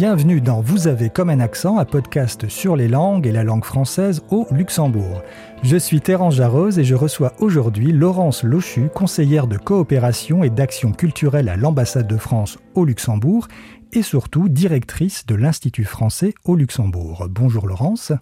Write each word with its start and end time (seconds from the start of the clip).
Bienvenue 0.00 0.40
dans 0.40 0.60
Vous 0.60 0.86
avez 0.86 1.10
comme 1.10 1.28
un 1.28 1.40
accent, 1.40 1.76
un 1.76 1.84
podcast 1.84 2.48
sur 2.48 2.76
les 2.76 2.86
langues 2.86 3.26
et 3.26 3.32
la 3.32 3.42
langue 3.42 3.64
française 3.64 4.22
au 4.30 4.46
Luxembourg. 4.52 5.22
Je 5.64 5.76
suis 5.76 6.00
Terence 6.00 6.36
Jarose 6.36 6.78
et 6.78 6.84
je 6.84 6.94
reçois 6.94 7.32
aujourd'hui 7.40 7.90
Laurence 7.90 8.44
Lochu, 8.44 8.90
conseillère 8.94 9.48
de 9.48 9.58
coopération 9.58 10.44
et 10.44 10.50
d'action 10.50 10.92
culturelle 10.92 11.48
à 11.48 11.56
l'ambassade 11.56 12.06
de 12.06 12.16
France 12.16 12.58
au 12.76 12.84
Luxembourg 12.84 13.48
et 13.92 14.02
surtout 14.02 14.48
directrice 14.48 15.26
de 15.26 15.34
l'Institut 15.34 15.82
français 15.82 16.32
au 16.44 16.54
Luxembourg. 16.54 17.26
Bonjour 17.28 17.66
Laurence. 17.66 18.12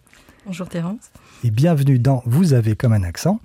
Bonjour 0.46 0.70
Terence. 0.70 1.10
Et 1.44 1.50
bienvenue 1.50 1.98
dans 1.98 2.22
Vous 2.24 2.54
avez 2.54 2.74
comme 2.74 2.94
un 2.94 3.02
accent. 3.02 3.38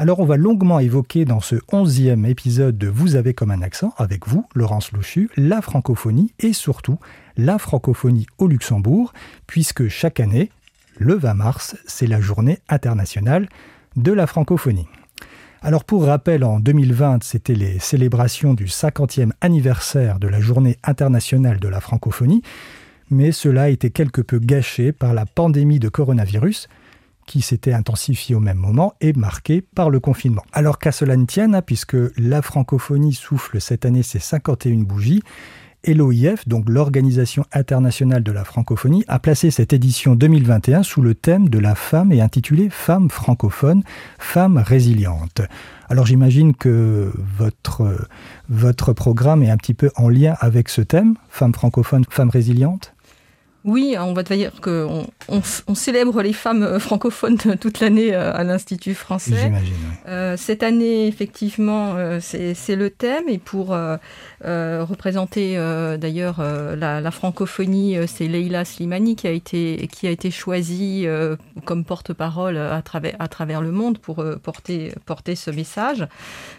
Alors 0.00 0.20
on 0.20 0.24
va 0.24 0.36
longuement 0.36 0.78
évoquer 0.78 1.24
dans 1.24 1.40
ce 1.40 1.56
onzième 1.72 2.24
épisode 2.24 2.78
de 2.78 2.86
Vous 2.86 3.16
avez 3.16 3.34
comme 3.34 3.50
un 3.50 3.62
accent, 3.62 3.92
avec 3.96 4.28
vous, 4.28 4.46
Laurence 4.54 4.92
Louchu, 4.92 5.28
la 5.36 5.60
francophonie 5.60 6.32
et 6.38 6.52
surtout 6.52 7.00
la 7.36 7.58
francophonie 7.58 8.28
au 8.38 8.46
Luxembourg, 8.46 9.12
puisque 9.48 9.88
chaque 9.88 10.20
année, 10.20 10.52
le 10.98 11.14
20 11.14 11.34
mars, 11.34 11.76
c'est 11.84 12.06
la 12.06 12.20
journée 12.20 12.60
internationale 12.68 13.48
de 13.96 14.12
la 14.12 14.28
francophonie. 14.28 14.86
Alors 15.62 15.82
pour 15.82 16.04
rappel, 16.04 16.44
en 16.44 16.60
2020, 16.60 17.24
c'était 17.24 17.56
les 17.56 17.80
célébrations 17.80 18.54
du 18.54 18.66
50e 18.66 19.32
anniversaire 19.40 20.20
de 20.20 20.28
la 20.28 20.40
journée 20.40 20.78
internationale 20.84 21.58
de 21.58 21.66
la 21.66 21.80
francophonie, 21.80 22.42
mais 23.10 23.32
cela 23.32 23.62
a 23.62 23.68
été 23.68 23.90
quelque 23.90 24.20
peu 24.20 24.38
gâché 24.38 24.92
par 24.92 25.12
la 25.12 25.26
pandémie 25.26 25.80
de 25.80 25.88
coronavirus, 25.88 26.68
qui 27.28 27.42
s'était 27.42 27.74
intensifié 27.74 28.34
au 28.34 28.40
même 28.40 28.56
moment 28.56 28.94
et 29.02 29.12
marqué 29.12 29.60
par 29.60 29.90
le 29.90 30.00
confinement. 30.00 30.42
Alors 30.52 30.78
qu'à 30.78 30.92
cela 30.92 31.16
ne 31.16 31.26
tienne, 31.26 31.54
hein, 31.54 31.62
puisque 31.62 31.96
la 32.16 32.42
francophonie 32.42 33.12
souffle 33.12 33.60
cette 33.60 33.84
année 33.84 34.02
ses 34.02 34.18
51 34.18 34.78
bougies, 34.78 35.22
et 35.84 35.94
l'OIF, 35.94 36.48
donc 36.48 36.68
l'Organisation 36.68 37.44
internationale 37.52 38.24
de 38.24 38.32
la 38.32 38.44
francophonie, 38.44 39.04
a 39.06 39.20
placé 39.20 39.52
cette 39.52 39.72
édition 39.72 40.16
2021 40.16 40.82
sous 40.82 41.02
le 41.02 41.14
thème 41.14 41.48
de 41.48 41.58
la 41.58 41.76
femme 41.76 42.10
et 42.10 42.20
intitulée 42.20 42.68
Femmes 42.68 43.10
francophones, 43.10 43.84
femmes 44.18 44.58
résilientes. 44.58 45.42
Alors 45.88 46.04
j'imagine 46.04 46.54
que 46.54 47.12
votre, 47.36 48.08
votre 48.48 48.92
programme 48.92 49.42
est 49.44 49.50
un 49.50 49.56
petit 49.56 49.74
peu 49.74 49.90
en 49.94 50.08
lien 50.08 50.34
avec 50.40 50.68
ce 50.68 50.80
thème, 50.80 51.14
Femmes 51.28 51.54
francophones, 51.54 52.04
femmes 52.10 52.30
résilientes 52.30 52.94
oui, 53.68 53.96
on 53.98 54.14
va 54.14 54.22
dire 54.22 54.52
qu'on 54.62 55.06
on, 55.28 55.74
célèbre 55.74 56.22
les 56.22 56.32
femmes 56.32 56.62
euh, 56.62 56.78
francophones 56.78 57.36
toute 57.60 57.80
l'année 57.80 58.14
euh, 58.14 58.32
à 58.34 58.42
l'Institut 58.42 58.94
français. 58.94 59.52
Euh, 60.08 60.38
cette 60.38 60.62
année, 60.62 61.06
effectivement, 61.06 61.96
c'est 62.20 62.76
le 62.76 62.88
thème. 62.88 63.28
Et 63.28 63.36
pour 63.36 63.76
représenter 64.40 65.56
d'ailleurs 65.98 66.42
la, 66.76 67.10
francophonie, 67.10 67.96
c'est 68.06 68.26
Leila 68.26 68.64
Slimani 68.64 69.16
qui 69.16 69.26
a 69.26 69.32
été, 69.32 69.88
qui 69.92 70.06
a 70.06 70.10
été 70.10 70.30
choisie 70.30 71.06
comme 71.64 71.84
porte-parole 71.84 72.56
à 72.56 72.80
travers, 72.80 73.16
à 73.18 73.28
travers 73.28 73.60
le 73.60 73.70
monde 73.70 73.98
pour 73.98 74.24
porter, 74.42 74.94
porter 75.04 75.34
ce 75.34 75.50
message. 75.50 76.06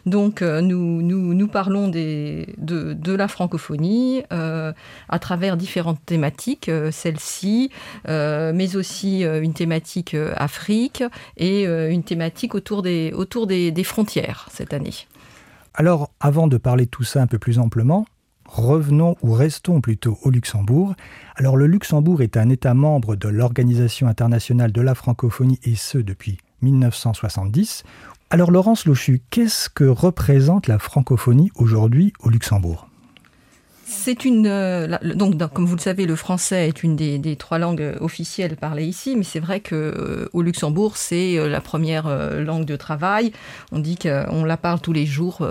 Donc, 0.05 0.41
nous, 0.41 1.01
nous, 1.01 1.33
nous 1.33 1.47
parlons 1.47 1.87
des, 1.87 2.53
de, 2.57 2.93
de 2.93 3.13
la 3.13 3.27
francophonie 3.27 4.21
à 4.29 5.19
travers 5.19 5.57
différentes 5.57 6.05
thématiques 6.05 6.69
celle-ci, 6.99 7.71
euh, 8.07 8.51
mais 8.53 8.75
aussi 8.75 9.23
euh, 9.23 9.41
une 9.41 9.53
thématique 9.53 10.13
euh, 10.13 10.33
Afrique 10.35 11.03
et 11.37 11.63
une 11.63 12.03
thématique 12.03 12.55
autour 12.55 12.81
des, 12.81 13.11
autour 13.13 13.47
des, 13.47 13.83
frontières 13.83 14.47
cette 14.51 14.73
année. 14.73 14.93
Alors, 15.73 16.11
avant 16.19 16.47
de 16.47 16.57
parler 16.57 16.85
de 16.85 16.89
tout 16.89 17.03
ça 17.03 17.21
un 17.21 17.27
peu 17.27 17.39
plus 17.39 17.59
amplement, 17.59 18.05
revenons 18.45 19.15
ou 19.21 19.33
restons 19.33 19.81
plutôt 19.81 20.17
au 20.23 20.29
Luxembourg. 20.29 20.95
Alors 21.35 21.55
le 21.55 21.67
Luxembourg 21.67 22.21
est 22.21 22.35
un 22.35 22.49
État 22.49 22.73
membre 22.73 23.15
de 23.15 23.29
l'Organisation 23.29 24.07
internationale 24.07 24.71
de 24.71 24.81
la 24.81 24.95
francophonie 24.95 25.59
et 25.63 25.75
ce 25.75 25.97
depuis 25.97 26.37
1970. 26.61 27.83
Alors 28.29 28.51
Laurence 28.51 28.85
Lochu, 28.85 29.21
qu'est-ce 29.29 29.69
que 29.69 29.85
représente 29.85 30.67
la 30.67 30.79
francophonie 30.79 31.51
aujourd'hui 31.55 32.13
au 32.19 32.29
Luxembourg? 32.29 32.88
C'est 33.89 34.23
une 34.23 34.45
euh, 34.45 34.97
donc, 35.15 35.35
comme 35.51 35.65
vous 35.65 35.75
le 35.75 35.81
savez, 35.81 36.05
le 36.05 36.15
français 36.15 36.67
est 36.67 36.83
une 36.83 36.95
des, 36.95 37.35
trois 37.35 37.57
langues 37.57 37.95
officielles 37.99 38.55
parlées 38.55 38.85
ici, 38.85 39.15
mais 39.17 39.23
c'est 39.23 39.39
vrai 39.39 39.61
que 39.61 39.75
euh, 39.75 40.29
au 40.33 40.43
Luxembourg, 40.43 40.95
c'est 40.95 41.37
euh, 41.37 41.49
la 41.49 41.59
première 41.59 42.07
langue 42.39 42.65
de 42.65 42.75
travail. 42.75 43.31
On 43.71 43.79
dit 43.79 43.97
qu'on 43.97 44.43
la 44.45 44.57
parle 44.57 44.79
tous 44.79 44.93
les 44.93 45.07
jours 45.07 45.45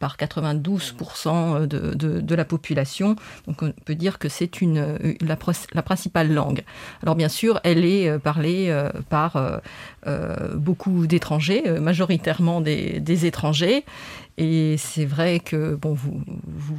par 0.00 0.16
92% 0.16 1.66
de, 1.66 1.94
de, 1.94 2.34
la 2.34 2.44
population. 2.44 3.16
Donc 3.46 3.62
on 3.62 3.72
peut 3.84 3.94
dire 3.94 4.18
que 4.18 4.28
c'est 4.28 4.62
une 4.62 4.98
la, 5.20 5.36
la, 5.74 5.82
principale 5.82 6.32
langue. 6.32 6.62
Alors 7.02 7.14
bien 7.14 7.28
sûr, 7.28 7.60
elle 7.62 7.84
est 7.84 8.18
parlée 8.18 8.74
par 9.10 9.60
beaucoup 10.54 11.06
d'étrangers, 11.06 11.62
majoritairement 11.80 12.60
des, 12.60 13.00
des 13.00 13.26
étrangers. 13.26 13.84
Et 14.38 14.76
c'est 14.78 15.04
vrai 15.04 15.40
que 15.40 15.74
bon, 15.74 15.92
vous, 15.92 16.22
vous 16.46 16.78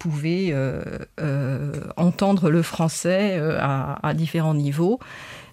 pouvez 0.00 0.48
euh, 0.52 0.82
euh, 1.20 1.72
entendre 1.96 2.50
le 2.50 2.62
français 2.62 3.36
euh, 3.38 3.58
à, 3.60 4.14
différents 4.14 4.54
niveaux. 4.54 4.98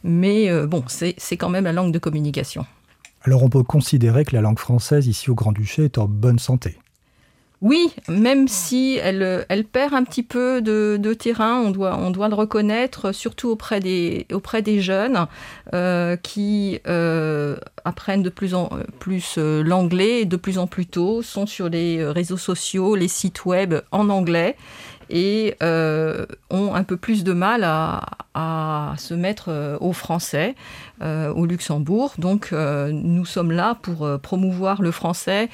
Mais 0.03 0.49
bon, 0.65 0.83
c'est 0.87 1.37
quand 1.37 1.49
même 1.49 1.65
la 1.65 1.73
langue 1.73 1.91
de 1.91 1.99
communication. 1.99 2.65
Alors 3.23 3.43
on 3.43 3.49
peut 3.49 3.63
considérer 3.63 4.23
que 4.23 4.33
la 4.33 4.41
langue 4.41 4.59
française 4.59 5.07
ici 5.07 5.29
au 5.29 5.35
Grand-Duché 5.35 5.85
est 5.85 5.97
en 5.97 6.07
bonne 6.07 6.39
santé. 6.39 6.77
Oui, 7.61 7.91
même 8.07 8.47
si 8.47 8.99
elle, 9.01 9.65
perd 9.71 9.95
un 9.95 10.03
petit 10.03 10.21
peu 10.21 10.61
de, 10.61 11.13
terrain, 11.13 11.59
on 11.59 11.71
doit, 11.71 11.97
on 11.97 12.11
le 12.11 12.35
reconnaître, 12.35 13.11
surtout 13.11 13.49
auprès 13.49 13.79
des, 13.79 14.27
jeunes 14.79 15.25
euh, 15.73 16.15
qui 16.17 16.79
euh, 16.87 17.57
apprennent 17.83 18.21
de 18.21 18.29
plus 18.29 18.53
en 18.53 18.69
plus 18.99 19.35
euh, 19.39 19.63
l'anglais 19.63 20.25
de 20.25 20.37
plus 20.37 20.59
en 20.59 20.67
plus 20.67 20.85
tôt, 20.85 21.23
sont 21.23 21.47
sur 21.47 21.67
les 21.67 22.05
réseaux 22.05 22.37
sociaux, 22.37 22.95
les 22.95 23.07
sites 23.07 23.45
web 23.45 23.73
en 23.91 24.09
anglais 24.09 24.55
et 25.09 25.55
ont 25.61 26.73
un 26.73 26.83
peu 26.83 26.97
plus 26.97 27.23
de 27.23 27.33
mal 27.33 27.63
à, 27.63 28.93
se 28.97 29.13
mettre 29.13 29.77
au 29.81 29.93
français. 29.93 30.55
Euh, 31.03 31.31
au 31.31 31.45
Luxembourg. 31.45 32.15
Donc 32.17 32.49
euh, 32.53 32.89
nous 32.91 33.23
sommes 33.23 33.51
là 33.51 33.77
pour 33.83 34.03
euh, 34.03 34.17
promouvoir 34.17 34.81
le 34.81 34.89
français 34.89 35.47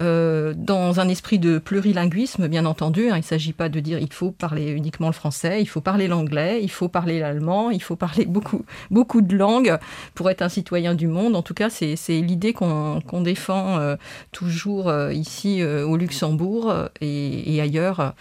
dans 0.00 1.00
un 1.00 1.08
esprit 1.08 1.40
de 1.40 1.58
plurilinguisme, 1.58 2.46
bien 2.46 2.66
entendu. 2.66 3.10
Hein. 3.10 3.16
Il 3.16 3.18
ne 3.18 3.24
s'agit 3.24 3.52
pas 3.52 3.68
de 3.68 3.80
dire 3.80 3.98
il 3.98 4.12
faut 4.12 4.30
parler 4.30 4.70
uniquement 4.70 5.08
le 5.08 5.12
français, 5.12 5.60
il 5.60 5.66
faut 5.66 5.80
parler 5.80 6.06
l'anglais, 6.06 6.60
il 6.62 6.70
faut 6.70 6.86
parler 6.86 7.18
l'allemand, 7.18 7.70
il 7.70 7.82
faut 7.82 7.96
parler 7.96 8.24
beaucoup, 8.24 8.64
beaucoup 8.92 9.22
de 9.22 9.36
langues 9.36 9.76
pour 10.14 10.30
être 10.30 10.42
un 10.42 10.48
citoyen 10.48 10.94
du 10.94 11.08
monde. 11.08 11.34
En 11.34 11.42
tout 11.42 11.54
cas, 11.54 11.68
c'est 11.68 11.96
l'idée 12.20 12.52
qu'on 12.52 13.00
défend 13.22 13.96
toujours 14.30 14.92
ici 15.10 15.64
au 15.64 15.96
Luxembourg 15.96 16.72
et, 17.00 17.60
ailleurs. 17.60 18.14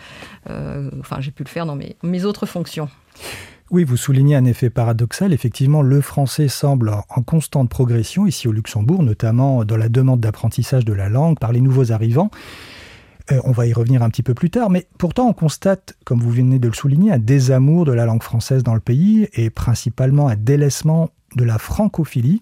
Enfin, 1.00 1.18
j'ai 1.20 1.32
pu 1.32 1.44
le 1.44 1.50
faire 1.50 1.66
dans 1.66 1.76
mes, 1.76 1.96
mes 2.04 2.26
autres 2.26 2.46
fonctions. 2.46 2.90
Oui, 3.70 3.84
vous 3.84 3.98
soulignez 3.98 4.36
un 4.36 4.46
effet 4.46 4.70
paradoxal. 4.70 5.34
Effectivement, 5.34 5.82
le 5.82 6.00
français 6.00 6.48
semble 6.48 6.90
en 6.90 7.22
constante 7.22 7.70
progression 7.70 8.26
ici 8.26 8.48
au 8.48 8.54
Luxembourg, 8.54 9.04
notamment 9.04 9.66
dans 9.66 9.76
la 9.76 9.90
demande 9.90 10.22
d'apprentissage 10.22 10.86
de 10.86 10.94
la 10.94 11.10
langue 11.10 11.38
par 11.38 11.52
les 11.52 11.60
nouveaux 11.60 11.92
arrivants. 11.92 12.32
Euh, 13.32 13.42
on 13.44 13.52
va 13.52 13.68
y 13.68 13.74
revenir 13.74 14.04
un 14.04 14.10
petit 14.10 14.24
peu 14.24 14.34
plus 14.34 14.50
tard, 14.50 14.70
mais 14.70 14.88
pourtant 14.98 15.28
on 15.28 15.34
constate, 15.34 15.98
comme 16.06 16.22
vous 16.22 16.32
venez 16.32 16.60
de 16.60 16.68
le 16.70 16.74
souligner, 16.74 17.12
un 17.12 17.20
désamour 17.20 17.84
de 17.84 17.92
la 17.92 18.06
langue 18.06 18.24
française 18.24 18.64
dans 18.64 18.74
le 18.74 18.80
pays 18.80 19.28
et 19.34 19.50
principalement 19.50 20.30
un 20.30 20.38
délaissement 20.38 21.10
de 21.36 21.44
la 21.44 21.58
francophilie, 21.58 22.42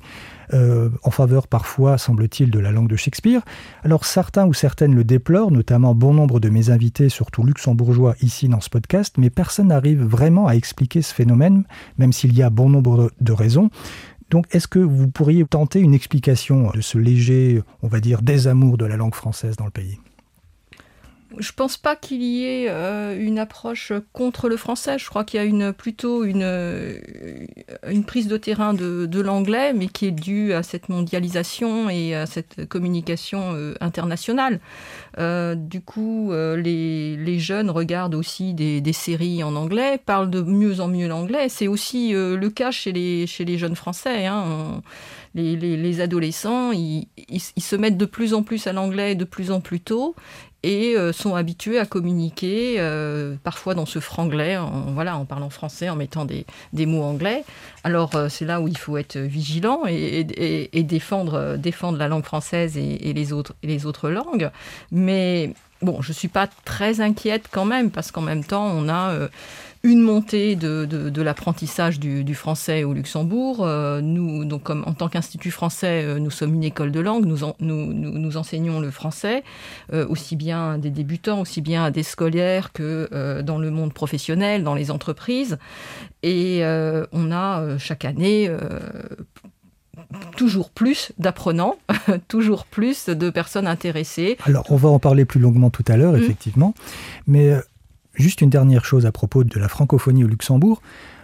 euh, 0.53 0.90
en 1.03 1.12
faveur 1.12 1.47
parfois, 1.47 1.97
semble-t-il, 1.97 2.52
de 2.52 2.59
la 2.59 2.72
langue 2.72 2.87
de 2.87 2.96
Shakespeare. 2.96 3.41
Alors 3.84 4.05
certains 4.05 4.46
ou 4.46 4.53
certaines 4.53 4.93
le 4.93 5.03
déplorent, 5.03 5.52
notamment 5.52 5.96
bon 5.96 6.14
nombre 6.14 6.40
de 6.40 6.49
mes 6.49 6.70
invités, 6.70 7.09
surtout 7.09 7.43
luxembourgeois, 7.43 8.16
ici 8.22 8.47
dans 8.47 8.61
ce 8.61 8.70
podcast, 8.70 9.16
mais 9.17 9.29
personne 9.29 9.67
n'arrive 9.67 10.03
vraiment 10.03 10.47
à 10.47 10.53
expliquer 10.53 11.02
ce 11.02 11.14
phénomène, 11.14 11.64
même 11.97 12.14
s'il 12.14 12.35
y 12.35 12.43
a 12.43 12.49
bon 12.49 12.70
nombre 12.70 13.11
de 13.20 13.34
raisons. 13.34 13.70
Donc 14.29 14.46
est-ce 14.52 14.67
que 14.67 14.79
vous 14.79 15.08
pourriez 15.08 15.46
tenter 15.46 15.79
une 15.79 15.93
explication 15.93 16.72
de 16.72 16.81
ce 16.81 16.97
léger, 16.97 17.61
on 17.81 17.88
va 17.88 17.99
dire, 17.99 18.22
désamour 18.22 18.78
de 18.78 18.85
la 18.85 18.97
langue 18.97 19.16
française 19.16 19.55
dans 19.55 19.66
le 19.66 19.72
pays? 19.72 19.99
Je 21.38 21.52
pense 21.52 21.78
pas 21.78 21.96
qu'il 21.96 22.22
y 22.22 22.46
ait 22.46 22.68
euh, 22.70 23.18
une 23.20 23.40
approche 23.40 23.92
contre 24.14 24.48
le 24.48 24.58
français. 24.58 24.98
Je 24.98 25.08
crois 25.08 25.24
qu'il 25.24 25.40
y 25.40 25.44
a 25.44 25.46
une, 25.46 25.74
plutôt 25.74 26.24
une, 26.24 26.44
euh, 26.44 27.00
prise 28.06 28.28
de 28.28 28.38
terrain 28.38 28.74
de, 28.74 29.22
l'anglais, 29.22 29.74
mais 29.74 29.88
qui 29.88 30.06
est 30.06 30.12
due 30.12 30.54
à 30.54 30.62
cette 30.62 30.90
mondialisation 30.90 31.90
et 31.90 32.16
à 32.16 32.26
cette 32.26 32.68
communication 32.68 33.54
euh, 33.54 33.74
internationale. 33.82 34.60
du 35.18 35.82
coup, 35.82 36.32
les, 36.32 37.40
jeunes 37.40 37.70
regardent 37.70 38.16
aussi 38.16 38.54
des, 38.54 38.82
des, 38.82 38.94
séries 38.94 39.44
en 39.44 39.56
anglais, 39.56 40.00
parlent 40.04 40.30
de 40.30 40.42
mieux 40.42 40.80
en 40.80 40.88
mieux 40.88 41.08
l'anglais. 41.08 41.50
C'est 41.50 41.68
aussi 41.68 42.12
le 42.14 42.50
cas 42.50 42.72
chez 42.72 42.92
les, 42.92 43.28
chez 43.28 43.46
les 43.46 43.58
jeunes 43.58 43.76
français. 43.76 44.26
Hein 44.26 44.82
les, 45.36 46.02
adolescents, 46.02 46.72
ils, 46.72 47.08
se 47.40 47.76
mettent 47.76 47.98
de 47.98 48.06
plus 48.06 48.34
en 48.34 48.44
plus 48.44 48.68
à 48.68 48.74
l'anglais 48.74 49.16
de 49.16 49.26
plus 49.26 49.52
en 49.52 49.60
plus 49.60 49.82
tôt 49.82 50.16
et 50.66 50.97
euh, 50.97 51.14
sont 51.14 51.35
habitués 51.35 51.78
à 51.78 51.85
communiquer, 51.85 52.78
euh, 52.79 53.35
parfois 53.44 53.76
dans 53.76 53.85
ce 53.85 54.00
franglais, 54.00 54.58
en, 54.58 54.91
voilà, 54.94 55.16
en 55.16 55.23
parlant 55.23 55.52
français, 55.52 55.90
en 55.90 55.96
mettant 55.96 56.26
des, 56.26 56.46
mots 56.88 57.03
anglais. 57.03 57.44
Alors 57.84 58.16
euh, 58.16 58.29
c'est 58.29 58.46
là 58.46 58.59
où 58.59 58.67
il 58.67 58.78
faut 58.78 58.97
être 58.97 59.16
vigilant 59.17 59.82
et, 59.88 60.23
défendre, 60.84 61.56
défendre 61.58 62.00
la 62.00 62.08
langue 62.08 62.26
française 62.26 62.78
et, 62.78 63.14
les 63.14 63.32
autres, 63.32 63.53
les 63.62 63.85
autres 63.85 64.09
langues. 64.09 64.50
Mais 64.91 65.53
bon, 65.84 66.02
je 66.02 66.09
ne 66.09 66.16
suis 66.16 66.29
pas 66.29 66.47
très 66.66 67.00
inquiète 67.00 67.46
quand 67.52 67.66
même, 67.66 67.91
parce 67.91 68.12
qu'en 68.12 68.22
même 68.22 68.44
temps, 68.44 68.66
on 68.66 68.90
a 68.90 69.14
une 69.85 70.02
montée 70.02 70.55
de, 70.55 70.85
de, 70.85 71.22
l'apprentissage 71.22 71.99
du, 71.99 72.23
du, 72.23 72.34
français 72.34 72.84
au 72.84 72.93
Luxembourg. 72.93 73.59
Euh, 73.61 74.02
nous, 74.02 74.43
donc, 74.43 74.64
comme, 74.64 74.84
en 74.87 74.93
tant 74.93 75.09
qu'Institut 75.09 75.52
français, 75.52 76.03
euh, 76.03 76.17
nous 76.17 76.32
sommes 76.32 76.55
une 76.55 76.64
école 76.64 76.91
de 76.91 76.99
langue, 76.99 77.26
nous, 77.26 77.37
nous, 77.59 77.93
nous, 77.93 78.37
enseignons 78.37 78.79
le 78.79 78.90
français, 78.90 79.43
euh, 79.93 80.08
aussi 80.09 80.35
bien 80.35 80.72
à 80.72 80.78
des 80.79 80.90
débutants, 80.90 81.40
aussi 81.40 81.61
bien 81.61 81.85
à 81.85 81.91
des 81.91 82.02
scolaires 82.02 82.73
que 82.73 83.41
dans 83.41 83.59
le 83.59 83.70
monde 83.70 83.93
professionnel, 83.93 84.64
dans 84.64 84.73
les 84.73 84.90
entreprises. 84.90 85.59
Et 86.23 86.64
on 86.64 87.31
a 87.31 87.78
chaque 87.78 88.05
année 88.05 88.49
toujours 90.35 90.72
plus 90.72 91.11
d'apprenants, 91.20 91.76
toujours 92.28 92.66
plus 92.66 93.08
de 93.08 93.29
personnes 93.29 93.67
intéressées. 93.67 94.38
Alors, 94.46 94.66
on 94.72 94.78
va 94.78 94.90
en 94.90 94.99
parler 94.99 95.26
plus 95.26 95.40
longuement 95.40 95.70
tout 95.70 95.85
à 95.88 95.96
l'heure, 95.96 96.14
mmh. 96.14 96.23
effectivement. 96.23 96.73
Mais 97.28 97.53
Juste 98.16 98.41
une 98.41 98.50
dernière 98.50 98.85
chose 98.85 99.06
à 99.06 99.12
propos 99.12 99.44
de 99.44 99.59
la 99.59 99.67
francophonie 99.67 100.23
au 100.23 100.28
Luxembourg. 100.28 100.82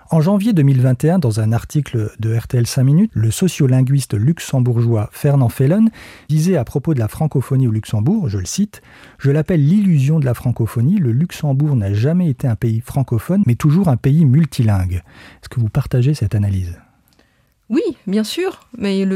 En 0.09 0.19
janvier 0.19 0.51
2021, 0.51 1.19
dans 1.19 1.39
un 1.39 1.53
article 1.53 2.11
de 2.19 2.35
RTL 2.35 2.67
5 2.67 2.83
minutes, 2.83 3.11
le 3.13 3.31
sociolinguiste 3.31 4.13
luxembourgeois 4.13 5.09
Fernand 5.13 5.47
Fellon 5.47 5.85
disait 6.27 6.57
à 6.57 6.65
propos 6.65 6.93
de 6.93 6.99
la 6.99 7.07
francophonie 7.07 7.69
au 7.69 7.71
Luxembourg, 7.71 8.27
je 8.27 8.37
le 8.37 8.45
cite, 8.45 8.81
Je 9.19 9.31
l'appelle 9.31 9.65
l'illusion 9.65 10.19
de 10.19 10.25
la 10.25 10.33
francophonie, 10.33 10.97
le 10.97 11.13
Luxembourg 11.13 11.77
n'a 11.77 11.93
jamais 11.93 12.27
été 12.29 12.45
un 12.45 12.57
pays 12.57 12.81
francophone, 12.81 13.43
mais 13.45 13.55
toujours 13.55 13.87
un 13.87 13.95
pays 13.95 14.25
multilingue. 14.25 14.95
Est-ce 15.41 15.47
que 15.47 15.61
vous 15.61 15.69
partagez 15.69 16.13
cette 16.13 16.35
analyse? 16.35 16.77
Oui, 17.71 17.81
bien 18.05 18.25
sûr, 18.25 18.67
mais 18.77 19.07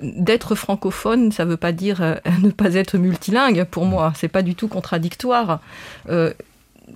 d'être 0.00 0.56
francophone, 0.56 1.30
ça 1.30 1.44
ne 1.44 1.50
veut 1.50 1.56
pas 1.56 1.70
dire 1.70 2.02
euh, 2.02 2.16
ne 2.42 2.50
pas 2.50 2.74
être 2.74 2.98
multilingue. 2.98 3.64
Pour 3.70 3.84
moi, 3.84 4.12
c'est 4.16 4.26
pas 4.26 4.42
du 4.42 4.56
tout 4.56 4.66
contradictoire. 4.66 5.60
Euh, 6.08 6.32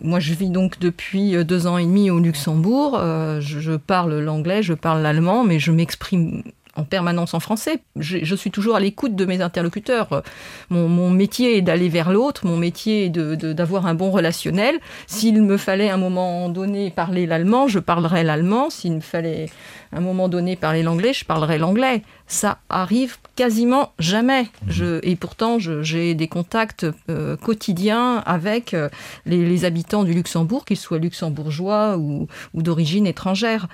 moi, 0.03 0.21
je 0.21 0.35
vis 0.35 0.51
donc 0.51 0.79
depuis 0.79 1.37
euh, 1.37 1.45
deux 1.45 1.67
ans 1.67 1.79
et 1.79 1.85
demi 1.85 2.11
au 2.11 2.19
Luxembourg. 2.19 2.97
Euh, 2.99 3.41
je, 3.41 3.73
parle 3.77 4.19
l'anglais, 4.19 4.63
je 4.63 4.75
parle 4.75 5.03
l'allemand, 5.03 5.45
mais 5.45 5.59
je 5.59 5.73
m'exprime 5.73 6.43
en 6.77 6.85
permanence 6.85 7.35
en 7.35 7.41
français. 7.41 7.81
Je, 7.97 8.35
suis 8.35 8.51
toujours 8.51 8.77
à 8.77 8.81
l'écoute 8.81 9.15
de 9.15 9.25
mes 9.25 9.41
interlocuteurs. 9.43 10.23
Mon, 10.71 11.11
métier 11.11 11.59
est 11.59 11.63
d'aller 11.63 11.89
vers 11.89 12.11
l'autre, 12.11 12.47
mon 12.47 12.57
métier 12.57 13.07
est 13.07 13.11
d'avoir 13.11 13.87
un 13.87 13.95
bon 13.95 14.11
relationnel. 14.11 14.79
S'il 15.07 15.43
me 15.43 15.57
fallait 15.57 15.91
à 15.91 15.95
un 15.95 15.99
moment 15.99 16.49
donné 16.49 16.91
parler 16.91 17.27
l'allemand, 17.27 17.69
je 17.69 17.79
parlerais 17.79 18.25
l'allemand. 18.25 18.71
S'il 18.71 18.95
me 18.95 19.01
fallait 19.01 19.51
à 19.93 19.99
un 19.99 20.01
moment 20.01 20.29
donné 20.29 20.57
parler 20.57 20.83
l'anglais, 20.83 21.13
je 21.13 21.25
parlerais 21.25 21.59
l'anglais. 21.59 22.03
Ça 22.27 22.59
arrive 22.71 23.17
quasiment 23.37 23.93
jamais. 23.99 24.47
Mhm. 24.67 25.01
et 25.03 25.17
pourtant, 25.17 25.59
j'ai 25.59 26.15
des 26.15 26.29
contacts 26.29 26.87
euh, 27.11 27.37
quotidiens 27.37 28.23
avec 28.25 28.73
euh, 28.73 28.89
les, 29.27 29.65
habitants 29.67 30.05
du 30.05 30.15
Luxembourg, 30.15 30.65
qu'ils 30.65 30.79
soient 30.79 30.99
luxembourgeois 30.99 31.99
ou, 31.99 32.27
ou 32.55 32.63
d'origine 32.63 33.07
étrangère. 33.07 33.69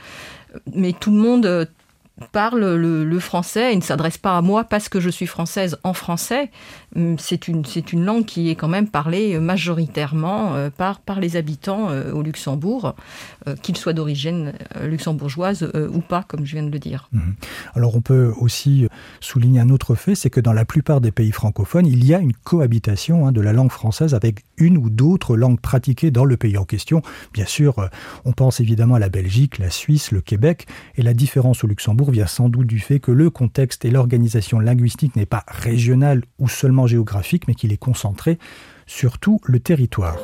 Mais 0.75 0.93
tout 0.93 1.11
le 1.11 1.19
monde 1.19 1.69
parle 2.33 2.75
le, 2.75 3.21
français 3.21 3.73
et 3.73 3.77
ne 3.77 3.83
s'adresse 3.83 4.19
pas 4.19 4.37
à 4.37 4.43
moi 4.43 4.65
parce 4.65 4.89
que 4.89 5.01
je 5.01 5.11
suis 5.11 5.27
française 5.27 5.79
en 5.85 5.93
français. 5.93 6.51
Hum, 6.97 7.19
c'est 7.19 7.49
une, 7.49 7.65
c'est 7.65 7.93
une 7.93 8.05
langue 8.05 8.25
qui 8.25 8.49
est 8.49 8.55
quand 8.55 8.69
même 8.69 8.89
parlée 8.89 9.39
majoritairement 9.39 10.55
euh, 10.55 10.71
par, 10.71 11.01
par 11.01 11.21
les 11.21 11.37
habitants 11.37 11.91
euh, 11.91 12.13
au 12.13 12.23
Luxembourg, 12.23 12.95
euh, 13.47 13.57
qu'ils 13.57 13.77
soient 13.77 13.93
d'origine 13.93 14.53
luxembourgeoise 14.83 15.71
ou 15.93 16.01
pas, 16.01 16.25
comme 16.27 16.47
je 16.47 16.53
viens 16.53 16.63
de 16.63 16.71
le 16.71 16.79
dire. 16.79 17.09
Mhm. 17.13 17.35
Alors 17.75 17.95
on 17.95 18.01
peut 18.01 18.33
aussi 18.39 18.87
souligner 19.21 19.61
un 19.61 19.71
autre 19.71 19.95
fait, 19.95 20.15
c'est 20.15 20.31
que 20.31 20.41
dans 20.41 20.53
la 20.53 20.65
plupart 20.65 21.01
des 21.01 21.11
pays 21.13 21.33
francophones, 21.33 21.87
il 21.87 22.05
y 22.05 22.15
a 22.15 22.19
une 22.19 22.33
cohabitation 22.33 23.27
hein, 23.27 23.33
de 23.33 23.41
la 23.41 23.53
langue 23.53 23.71
française 23.71 24.15
avec 24.15 24.45
une 24.57 24.77
ou 24.79 24.91
d'autres 24.91 25.37
langues 25.37 25.61
pratiquées 25.61 26.11
dans 26.11 26.25
le 26.25 26.37
pays 26.37 26.57
en 26.57 26.65
question. 26.65 27.03
Bien 27.33 27.47
sûr, 27.47 27.89
on 28.25 28.33
pense 28.33 28.61
évidemment 28.61 28.95
à 28.95 28.99
la 28.99 29.09
Belgique, 29.09 29.59
la 29.59 29.71
Suisse, 29.71 30.11
le 30.11 30.21
Québec, 30.21 30.67
et 30.97 31.03
la 31.03 31.15
différence 31.15 31.65
au 31.65 31.67
Luxembourg 31.67 32.11
vient 32.11 32.27
sans 32.27 32.49
doute 32.49 32.67
du 32.67 32.81
fait 32.81 33.01
que 33.01 33.13
le 33.13 33.31
contexte 33.31 33.85
et 33.85 33.91
l'organisation 33.91 34.59
linguistique 34.59 35.17
n'est 35.17 35.27
pas 35.27 35.45
régionale 35.49 36.23
ou 36.39 36.49
seulement 36.49 36.78
géographique, 36.87 37.49
mais 37.49 37.55
qu'il 37.55 37.73
est 37.73 37.79
concentré 37.79 38.39
sur 38.87 39.19
tout 39.19 39.41
le 39.45 39.61
territoire. 39.61 40.19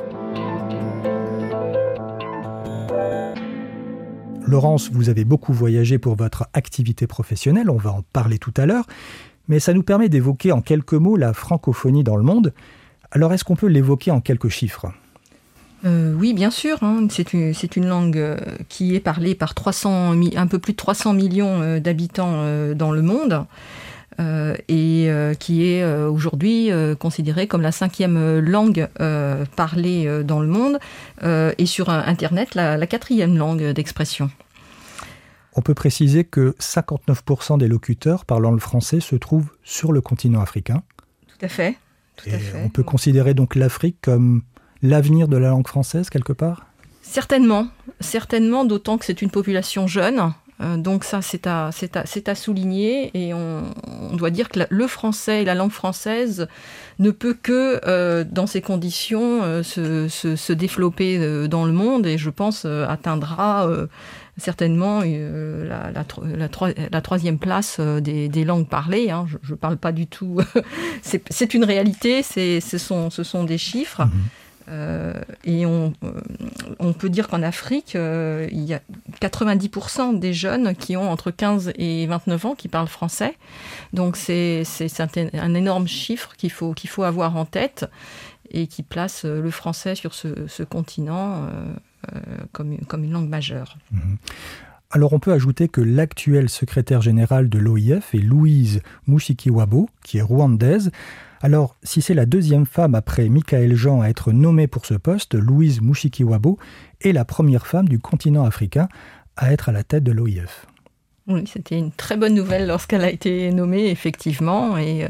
Laurence, 4.46 4.90
vous 4.92 5.08
avez 5.08 5.24
beaucoup 5.24 5.52
voyagé 5.52 5.98
pour 5.98 6.16
votre 6.16 6.48
activité 6.52 7.06
professionnelle, 7.06 7.70
on 7.70 7.76
va 7.76 7.92
en 7.92 8.02
parler 8.12 8.38
tout 8.38 8.52
à 8.56 8.66
l'heure, 8.66 8.86
mais 9.48 9.58
ça 9.58 9.72
nous 9.72 9.82
permet 9.82 10.08
d'évoquer 10.08 10.52
en 10.52 10.60
quelques 10.60 10.94
mots 10.94 11.16
la 11.16 11.32
francophonie 11.32 12.04
dans 12.04 12.16
le 12.16 12.22
monde. 12.22 12.52
Alors 13.10 13.32
est-ce 13.32 13.44
qu'on 13.44 13.56
peut 13.56 13.68
l'évoquer 13.68 14.10
en 14.10 14.20
quelques 14.20 14.48
chiffres? 14.48 14.92
Euh, 15.84 16.14
oui, 16.14 16.32
bien 16.32 16.50
sûr. 16.50 16.82
Hein. 16.82 17.06
C'est 17.10 17.32
une, 17.32 17.86
langue 17.86 18.16
euh, 18.16 18.38
qui 18.68 18.94
est 18.94 19.00
parlée 19.00 19.34
par 19.34 19.54
300, 19.54 20.14
un 20.36 20.46
peu 20.46 20.58
plus 20.58 20.72
de 20.72 20.78
300 20.78 21.12
millions 21.12 21.60
euh, 21.60 21.80
d'habitants 21.80 22.44
dans 22.74 22.90
le 22.90 23.02
monde. 23.02 23.46
Et 24.18 25.10
qui 25.38 25.66
est 25.66 25.84
aujourd'hui 25.84 26.70
considérée 26.98 27.46
comme 27.46 27.62
la 27.62 27.72
cinquième 27.72 28.38
langue 28.38 28.88
parlée 29.56 30.22
dans 30.24 30.40
le 30.40 30.48
monde 30.48 30.78
et 31.22 31.66
sur 31.66 31.90
Internet 31.90 32.54
la, 32.54 32.86
quatrième 32.86 33.36
langue 33.36 33.72
d'expression. 33.72 34.30
On 35.56 35.62
peut 35.62 35.74
préciser 35.74 36.24
que 36.24 36.56
59% 36.60 37.58
des 37.58 37.68
locuteurs 37.68 38.24
parlant 38.24 38.50
le 38.50 38.58
français 38.58 39.00
se 39.00 39.14
trouvent 39.14 39.50
sur 39.62 39.92
le 39.92 40.00
continent 40.00 40.40
africain. 40.40 40.82
Tout 41.28 41.44
à 41.44 41.48
fait. 41.48 41.76
On 42.64 42.68
peut 42.68 42.82
considérer 42.82 43.34
donc 43.34 43.54
l'Afrique 43.54 43.98
comme 44.02 44.42
l'avenir 44.82 45.28
de 45.28 45.36
la 45.36 45.48
langue 45.48 45.66
française 45.66 46.10
quelque 46.10 46.32
part? 46.32 46.66
Certainement, 47.02 47.68
certainement, 48.00 48.64
d'autant 48.64 48.98
que 48.98 49.04
c'est 49.04 49.22
une 49.22 49.30
population 49.30 49.86
jeune. 49.86 50.32
Euh, 50.60 50.76
donc 50.76 51.04
ça, 51.04 51.20
c'est 51.20 51.46
à, 51.46 51.72
souligner 52.34 53.10
et 53.14 53.34
on, 53.34 53.62
doit 54.12 54.30
dire 54.30 54.48
que 54.48 54.60
le 54.68 54.86
français 54.86 55.42
et 55.42 55.44
la 55.44 55.54
langue 55.54 55.72
française 55.72 56.46
ne 57.00 57.10
peut 57.10 57.34
que, 57.34 57.80
euh, 57.86 58.24
dans 58.24 58.46
ces 58.46 58.60
conditions, 58.60 59.42
euh, 59.42 59.62
se, 59.62 60.52
développer 60.52 61.48
dans 61.48 61.64
le 61.64 61.72
monde 61.72 62.06
et 62.06 62.16
je 62.18 62.30
pense 62.30 62.64
atteindra 62.64 63.68
certainement 64.36 65.02
la, 65.02 67.00
troisième 67.00 67.38
place 67.38 67.80
des, 67.80 68.44
langues 68.44 68.68
parlées. 68.68 69.10
Hein. 69.10 69.26
Je 69.42 69.52
ne 69.52 69.56
parle 69.56 69.76
pas 69.76 69.92
du 69.92 70.06
tout. 70.06 70.40
c'est 71.02 71.54
une 71.54 71.64
réalité, 71.64 72.22
ce 72.22 72.78
sont, 72.78 73.44
des 73.44 73.58
chiffres. 73.58 74.02
Mm-hmm. 74.02 74.43
Euh, 74.68 75.12
et 75.44 75.66
on, 75.66 75.92
euh, 76.04 76.20
on, 76.78 76.92
peut 76.92 77.10
dire 77.10 77.28
qu'en 77.28 77.42
Afrique, 77.42 77.96
euh, 77.96 78.48
il 78.50 78.64
y 78.64 78.74
a 78.74 78.80
90% 79.20 80.18
des 80.18 80.32
jeunes 80.32 80.74
qui 80.74 80.96
ont 80.96 81.10
entre 81.10 81.30
15 81.30 81.72
et 81.76 82.06
29 82.06 82.46
ans 82.46 82.54
qui 82.54 82.68
parlent 82.68 82.88
français. 82.88 83.36
Donc 83.92 84.16
c'est 84.16 84.64
un, 84.98 85.54
énorme 85.54 85.86
chiffre 85.86 86.34
qu'il 86.36 86.50
faut, 86.50 86.72
qu'il 86.72 86.90
faut 86.90 87.02
avoir 87.02 87.36
en 87.36 87.44
tête 87.44 87.86
et 88.50 88.66
qui 88.66 88.82
place 88.82 89.24
le 89.24 89.50
français 89.50 89.94
sur 89.94 90.14
ce, 90.14 90.46
ce 90.46 90.62
continent 90.62 91.48
comme, 92.52 92.78
comme, 92.86 93.04
une 93.04 93.12
langue 93.12 93.28
majeure. 93.28 93.76
Mhm. 93.90 94.18
Alors 94.90 95.12
on 95.12 95.18
peut 95.18 95.32
ajouter 95.32 95.68
que 95.68 95.80
l'actuelle 95.80 96.48
secrétaire 96.48 97.02
générale 97.02 97.48
de 97.48 97.58
l'OIF 97.58 98.14
est 98.14 98.18
Louise 98.18 98.80
Mushikiwabo, 99.08 99.88
qui 100.04 100.18
est 100.18 100.22
rwandaise. 100.22 100.92
Alors, 101.44 101.76
si 101.82 102.00
c'est 102.00 102.14
la 102.14 102.24
deuxième 102.24 102.64
femme 102.64 102.94
après 102.94 103.28
Michael 103.28 103.74
Jean 103.74 104.00
à 104.00 104.08
être 104.08 104.32
nommée 104.32 104.66
pour 104.66 104.86
ce 104.86 104.94
poste, 104.94 105.34
Louise 105.34 105.82
Mushikiwabo 105.82 106.58
est 107.02 107.12
la 107.12 107.26
première 107.26 107.66
femme 107.66 107.86
du 107.86 107.98
continent 107.98 108.46
africain 108.46 108.88
à 109.36 109.52
être 109.52 109.68
à 109.68 109.72
la 109.72 109.84
tête 109.84 110.04
de 110.04 110.10
l'OIF. 110.10 110.64
Oui, 111.26 111.44
c'était 111.46 111.76
une 111.76 111.92
très 111.92 112.16
bonne 112.16 112.32
nouvelle 112.32 112.66
lorsqu'elle 112.66 113.02
a 113.04 113.10
été 113.10 113.50
nommée, 113.52 113.90
effectivement, 113.90 114.78
et 114.78 115.04
euh, 115.04 115.08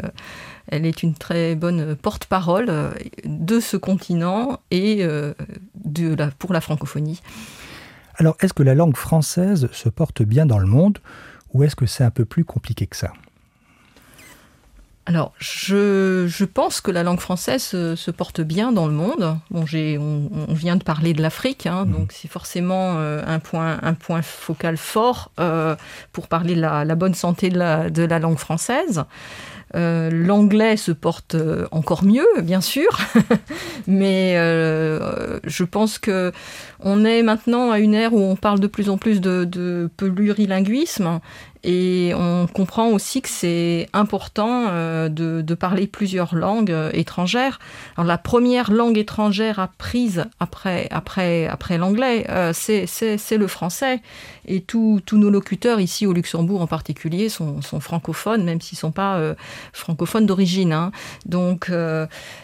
elle 0.67 0.87
est 0.87 1.05
une 1.05 1.15
très 1.15 1.55
bonne 1.55 1.95
porte-parole 1.95 2.67
euh, 2.69 2.91
de 3.25 3.61
ce 3.61 3.77
continent 3.77 4.59
et 4.73 5.05
euh, 5.05 5.35
de 5.85 6.17
la, 6.17 6.33
pour 6.33 6.53
la 6.53 6.61
francophonie. 6.61 7.23
Alors, 8.17 8.37
est-ce 8.41 8.55
que 8.55 8.65
la 8.65 8.75
langue 8.75 8.97
française 8.97 9.69
se 9.71 9.89
porte 9.89 10.23
bien 10.23 10.47
dans 10.47 10.59
le 10.59 10.67
monde 10.67 10.99
ou 11.53 11.63
est-ce 11.63 11.77
que 11.77 11.87
c'est 11.87 12.03
un 12.03 12.11
peu 12.11 12.25
plus 12.25 12.45
compliqué 12.45 12.89
que 12.89 12.97
ça? 12.97 13.13
Alors, 15.07 15.33
je, 15.39 16.45
pense 16.45 16.81
que 16.81 16.91
la 16.91 17.03
langue 17.03 17.21
française 17.21 17.63
se, 17.63 18.11
porte 18.11 18.41
bien 18.41 18.73
dans 18.73 18.87
le 18.87 18.95
monde. 18.95 19.37
Bon, 19.51 19.65
on, 19.75 20.31
on, 20.49 20.55
vient 20.55 20.77
de 20.77 20.83
parler 20.83 21.13
de 21.13 21.21
l'Afrique, 21.21 21.67
hein, 21.67 21.85
donc 21.85 22.13
c'est 22.13 22.29
forcément 22.29 22.95
euh, 22.97 23.23
un, 23.27 23.39
point, 23.39 23.79
un 23.83 23.93
point 23.93 24.23
focal 24.23 24.79
fort 24.79 25.31
euh, 25.39 25.77
pour 26.13 26.29
parler 26.29 26.55
de 26.55 26.61
la, 26.61 26.95
bonne 26.95 27.15
santé 27.15 27.51
de 27.51 27.59
la, 27.59 27.91
de 27.91 28.03
la 28.03 28.19
langue 28.19 28.39
française. 28.39 29.05
Euh, 29.77 30.09
l'anglais 30.11 30.77
se 30.77 30.93
porte 30.93 31.37
encore 31.71 32.05
mieux, 32.05 32.27
bien 32.43 32.63
sûr, 32.63 32.99
mais 33.87 34.37
je 34.37 35.65
pense 35.65 35.99
que 35.99 36.33
on 36.81 37.05
est 37.05 37.23
maintenant 37.23 37.71
à 37.73 37.79
une 37.79 37.95
ère 37.95 38.15
où 38.15 38.21
on 38.21 38.37
parle 38.37 38.61
de 38.61 38.69
plus 38.69 38.89
en 38.89 38.97
plus 38.97 39.21
de, 39.21 39.45
de 39.45 39.91
plurilinguisme 39.99 41.21
et 41.65 42.13
on 42.15 42.47
comprend 42.47 42.89
aussi 42.89 43.23
que 43.23 43.29
c'est 43.29 43.89
important 43.95 44.67
euh, 44.69 45.09
de, 45.09 45.55
parler 45.55 45.87
plusieurs 45.87 46.35
langues 46.35 46.71
euh, 46.71 46.91
étrangères. 46.93 47.59
Alors, 47.97 48.07
la 48.07 48.19
première 48.19 48.71
langue 48.71 48.99
étrangère 48.99 49.59
apprise 49.59 50.27
après, 50.41 50.89
après, 50.91 51.47
après 51.47 51.79
l'anglais, 51.79 52.27
euh, 52.29 52.53
c'est 52.53 53.39
le 53.39 53.47
français. 53.47 54.03
Et 54.47 54.61
tous 54.61 55.03
nos 55.13 55.31
locuteurs 55.31 55.81
ici 55.81 56.07
au 56.07 56.13
Luxembourg 56.13 56.61
en 56.61 56.67
particulier 56.67 57.29
sont, 57.29 57.61
francophones, 57.81 58.45
même 58.45 58.61
s'ils 58.61 58.77
ne 58.77 58.81
sont 58.81 58.93
pas 58.93 59.35
francophones 59.73 60.27
d'origine. 60.27 60.73
Hein. 60.73 60.93
Donc 61.27 61.71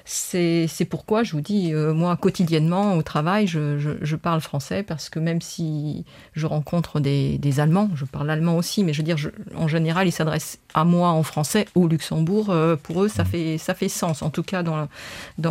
c'est 0.04 0.88
pourquoi 0.88 1.22
je 1.22 1.32
vous 1.32 1.40
dis, 1.40 1.72
moi 1.72 2.16
quotidiennement 2.16 2.96
au 2.96 3.02
travail, 3.02 3.46
je, 3.46 4.16
parle 4.16 4.40
français 4.40 4.82
parce 4.82 5.08
que 5.08 5.18
même 5.18 5.40
si 5.40 6.04
je 6.34 6.46
rencontre 6.46 7.00
des, 7.00 7.60
Allemands, 7.60 7.90
je 7.94 8.04
parle 8.04 8.30
allemand 8.30 8.56
aussi, 8.56 8.84
mais 8.84 8.92
je 8.92 9.02
dis 9.02 9.12
en 9.56 9.68
général, 9.68 10.06
ils 10.06 10.12
s'adressent 10.12 10.58
à 10.74 10.84
moi 10.84 11.08
en 11.10 11.22
français 11.22 11.66
au 11.74 11.88
Luxembourg. 11.88 12.50
Euh, 12.50 12.76
pour 12.76 13.02
eux, 13.02 13.08
ça, 13.08 13.24
fait, 13.24 13.58
ça 13.58 13.74
fait 13.74 13.88
sens, 13.88 14.22
en 14.22 14.30
tout 14.30 14.42
cas 14.42 14.62
dans, 14.62 14.88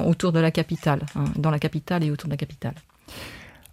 autour 0.05 0.31
de 0.31 0.39
la 0.39 0.51
capitale, 0.51 1.01
hein, 1.15 1.25
dans 1.35 1.51
la 1.51 1.59
capitale 1.59 2.03
et 2.03 2.11
autour 2.11 2.27
de 2.27 2.33
la 2.33 2.37
capitale. 2.37 2.75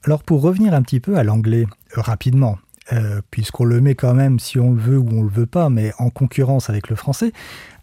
Alors 0.05 0.23
pour 0.23 0.41
revenir 0.43 0.73
un 0.75 0.83
petit 0.83 1.01
peu 1.01 1.17
à 1.17 1.25
l'anglais, 1.25 1.67
euh, 1.97 2.01
rapidement, 2.01 2.59
euh, 2.93 3.21
puisqu'on 3.31 3.65
le 3.65 3.81
met 3.81 3.95
quand 3.95 4.15
même, 4.15 4.39
si 4.39 4.59
on 4.59 4.73
le 4.73 4.81
veut 4.81 4.99
ou 4.99 5.09
on 5.13 5.23
le 5.23 5.29
veut 5.29 5.47
pas, 5.47 5.69
mais 5.71 5.93
en 5.99 6.11
concurrence 6.11 6.71
avec 6.71 6.89
le 6.89 6.97
français. 6.97 7.33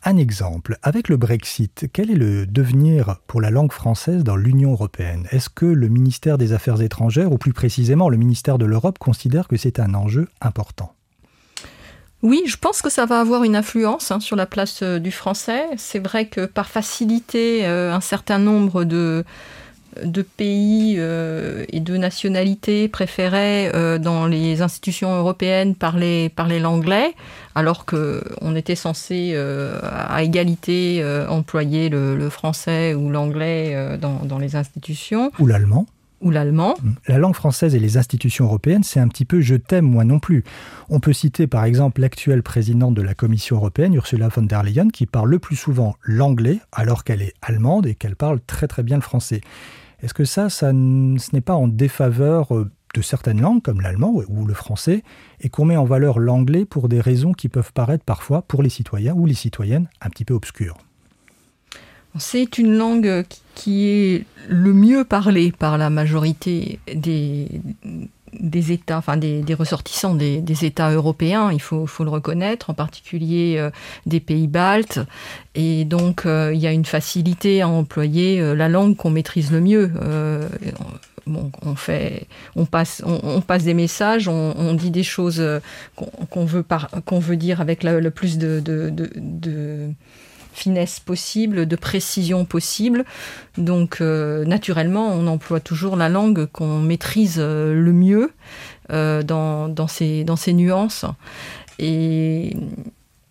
Un 0.05 0.17
exemple, 0.17 0.77
avec 0.81 1.09
le 1.09 1.17
Brexit, 1.17 1.89
quel 1.93 2.11
est 2.11 2.15
le 2.15 2.45
devenir 2.45 3.17
pour 3.27 3.41
la 3.41 3.51
langue 3.51 3.71
française 3.71 4.23
dans 4.23 4.35
l'Union 4.35 4.71
européenne? 4.71 5.27
Est-ce 5.31 5.49
que 5.49 5.65
le 5.65 5.87
ministère 5.87 6.37
des 6.37 6.53
Affaires 6.53 6.81
étrangères, 6.81 7.31
ou 7.31 7.37
plus 7.37 7.53
précisément 7.53 8.09
le 8.09 8.17
ministère 8.17 8.57
de 8.57 8.65
l'Europe, 8.65 8.99
considère 8.99 9.47
que 9.47 9.57
c'est 9.57 9.79
un 9.79 9.93
enjeu 9.93 10.27
important? 10.41 10.93
Oui, 12.21 12.43
je 12.47 12.55
pense 12.55 12.81
que 12.81 12.89
ça 12.89 13.05
va 13.05 13.19
avoir 13.19 13.43
une 13.43 13.55
influence 13.55 14.09
hein, 14.09 14.21
sur 14.21 14.37
la 14.37 14.45
place 14.45 14.81
euh, 14.81 14.97
du 14.99 15.11
français. 15.11 15.65
C'est 15.75 15.99
vrai 15.99 16.27
que 16.27 16.45
par 16.45 16.69
facilité, 16.69 17.65
euh, 17.65 17.93
un 17.93 17.99
certain 17.99 18.39
nombre 18.39 18.85
de, 18.85 19.25
de 20.03 20.21
pays 20.21 20.95
euh, 20.97 21.65
et 21.69 21.79
de 21.79 21.97
nationalités 21.97 22.87
préféraient 22.87 23.71
dans 23.99 24.25
les 24.25 24.61
institutions 24.61 25.15
européennes 25.15 25.75
parler, 25.75 26.29
parler 26.29 26.59
l'anglais, 26.59 27.13
alors 27.55 27.85
qu'on 27.85 28.55
était 28.55 28.75
censé 28.75 29.35
à 29.35 30.23
égalité 30.23 31.03
employer 31.29 31.89
le, 31.89 32.29
français 32.29 32.93
ou 32.93 33.09
l'anglais 33.09 33.97
dans, 33.99 34.25
dans 34.25 34.39
les 34.39 34.55
institutions. 34.55 35.31
Ou 35.39 35.45
l'allemand 35.47 35.85
ou 36.23 36.31
l'allemand. 36.31 36.75
La 37.07 37.17
langue 37.17 37.35
française 37.35 37.75
et 37.75 37.79
les 37.79 37.97
institutions 37.97 38.45
européennes, 38.45 38.83
c'est 38.83 38.99
un 38.99 39.07
petit 39.07 39.25
peu 39.25 39.41
je 39.41 39.55
t'aime 39.55 39.85
moi 39.85 40.03
non 40.03 40.19
plus. 40.19 40.43
On 40.89 40.99
peut 40.99 41.13
citer 41.13 41.47
par 41.47 41.65
exemple 41.65 42.01
l'actuelle 42.01 42.41
présidente 42.41 42.95
de 42.95 43.01
la 43.01 43.13
Commission 43.13 43.57
européenne, 43.57 43.93
Ursula 43.93 44.29
von 44.29 44.43
der 44.43 44.63
Leyen, 44.63 44.89
qui 44.89 45.05
parle 45.05 45.29
le 45.29 45.39
plus 45.39 45.55
souvent 45.55 45.95
l'anglais 46.01 46.59
alors 46.71 47.03
qu'elle 47.03 47.21
est 47.21 47.33
allemande 47.41 47.85
et 47.85 47.95
qu'elle 47.95 48.15
parle 48.15 48.39
très 48.47 48.67
très 48.67 48.83
bien 48.83 48.95
le 48.95 49.01
français. 49.01 49.41
Est-ce 50.03 50.13
que 50.13 50.25
ça, 50.25 50.49
ce 50.49 50.65
n'est 51.33 51.41
pas 51.41 51.55
en 51.55 51.69
défaveur 51.69 52.53
euh, 52.53 52.69
de 52.93 53.01
certaines 53.01 53.41
langues 53.41 53.61
comme 53.61 53.79
l'allemand 53.79 54.13
ou 54.27 54.45
le 54.45 54.53
français 54.53 55.01
et 55.39 55.49
qu'on 55.49 55.65
met 55.65 55.77
en 55.77 55.85
valeur 55.85 56.19
l'anglais 56.19 56.65
pour 56.65 56.89
des 56.89 56.99
raisons 56.99 57.31
qui 57.31 57.47
peuvent 57.47 57.71
paraître 57.73 58.03
parfois 58.03 58.41
pour 58.41 58.61
les 58.61 58.69
citoyens 58.69 59.13
ou 59.15 59.25
les 59.25 59.33
citoyennes 59.33 59.87
un 60.01 60.09
petit 60.09 60.25
peu 60.25 60.33
obscures? 60.33 60.77
C'est 62.19 62.59
une 62.59 62.77
langue 62.77 63.25
qui 63.55 63.87
est 63.87 64.25
le 64.47 64.73
mieux 64.73 65.05
parlée 65.05 65.51
par 65.51 65.79
la 65.79 65.89
majorité 65.89 66.79
des, 66.93 67.61
des 68.39 68.71
États, 68.71 68.97
enfin 68.97 69.17
des, 69.17 69.43
ressortissants 69.53 70.15
des, 70.15 70.65
États 70.65 70.91
européens, 70.91 71.51
il 71.51 71.61
faut, 71.61 71.87
le 71.99 72.09
reconnaître, 72.09 72.69
en 72.69 72.73
particulier 72.73 73.55
euh, 73.57 73.69
des 74.05 74.19
pays 74.19 74.47
baltes. 74.47 74.99
Et 75.55 75.85
donc, 75.85 76.25
euh, 76.25 76.51
il 76.53 76.59
y 76.59 76.67
a 76.67 76.71
une 76.71 76.85
facilité 76.85 77.61
à 77.61 77.67
employer 77.67 78.39
euh, 78.39 78.55
la 78.55 78.69
langue 78.69 78.95
qu'on 78.95 79.09
maîtrise 79.09 79.51
le 79.51 79.61
mieux. 79.61 79.91
on 81.27 81.75
fait, 81.75 82.27
on 82.55 82.65
passe, 82.65 83.01
on, 83.05 83.41
passe 83.41 83.63
des 83.63 83.73
messages, 83.73 84.27
on, 84.27 84.73
dit 84.73 84.91
des 84.91 85.03
choses 85.03 85.43
qu'on 85.95 86.45
veut, 86.45 86.65
veut 87.11 87.37
dire 87.37 87.61
avec 87.61 87.83
le 87.83 88.09
plus 88.09 88.37
de 88.37 88.61
finesse 90.53 90.99
possible, 90.99 91.65
de 91.65 91.75
précision 91.75 92.45
possible. 92.45 93.05
Donc 93.57 93.97
euh, 94.01 94.45
naturellement, 94.45 95.09
on 95.09 95.27
emploie 95.27 95.59
toujours 95.59 95.95
la 95.95 96.09
langue 96.09 96.45
qu'on 96.45 96.79
maîtrise 96.79 97.37
euh, 97.39 97.73
le 97.73 97.93
mieux 97.93 98.31
euh, 98.91 99.23
dans, 99.23 99.87
ses 99.87 100.53
nuances. 100.53 101.05
Et, 101.79 102.55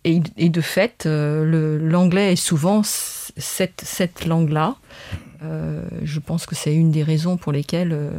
de 0.04 0.60
fait, 0.60 1.06
l'anglais 1.06 2.32
est 2.32 2.36
souvent 2.36 2.82
cette 2.84 4.26
langue-là. 4.26 4.76
Euh, 5.44 5.82
je 6.02 6.20
pense 6.20 6.46
que 6.46 6.54
c'est 6.54 6.74
une 6.74 6.90
des 6.90 7.02
raisons 7.02 7.36
pour 7.36 7.52
lesquelles 7.52 7.92
euh, 7.92 8.10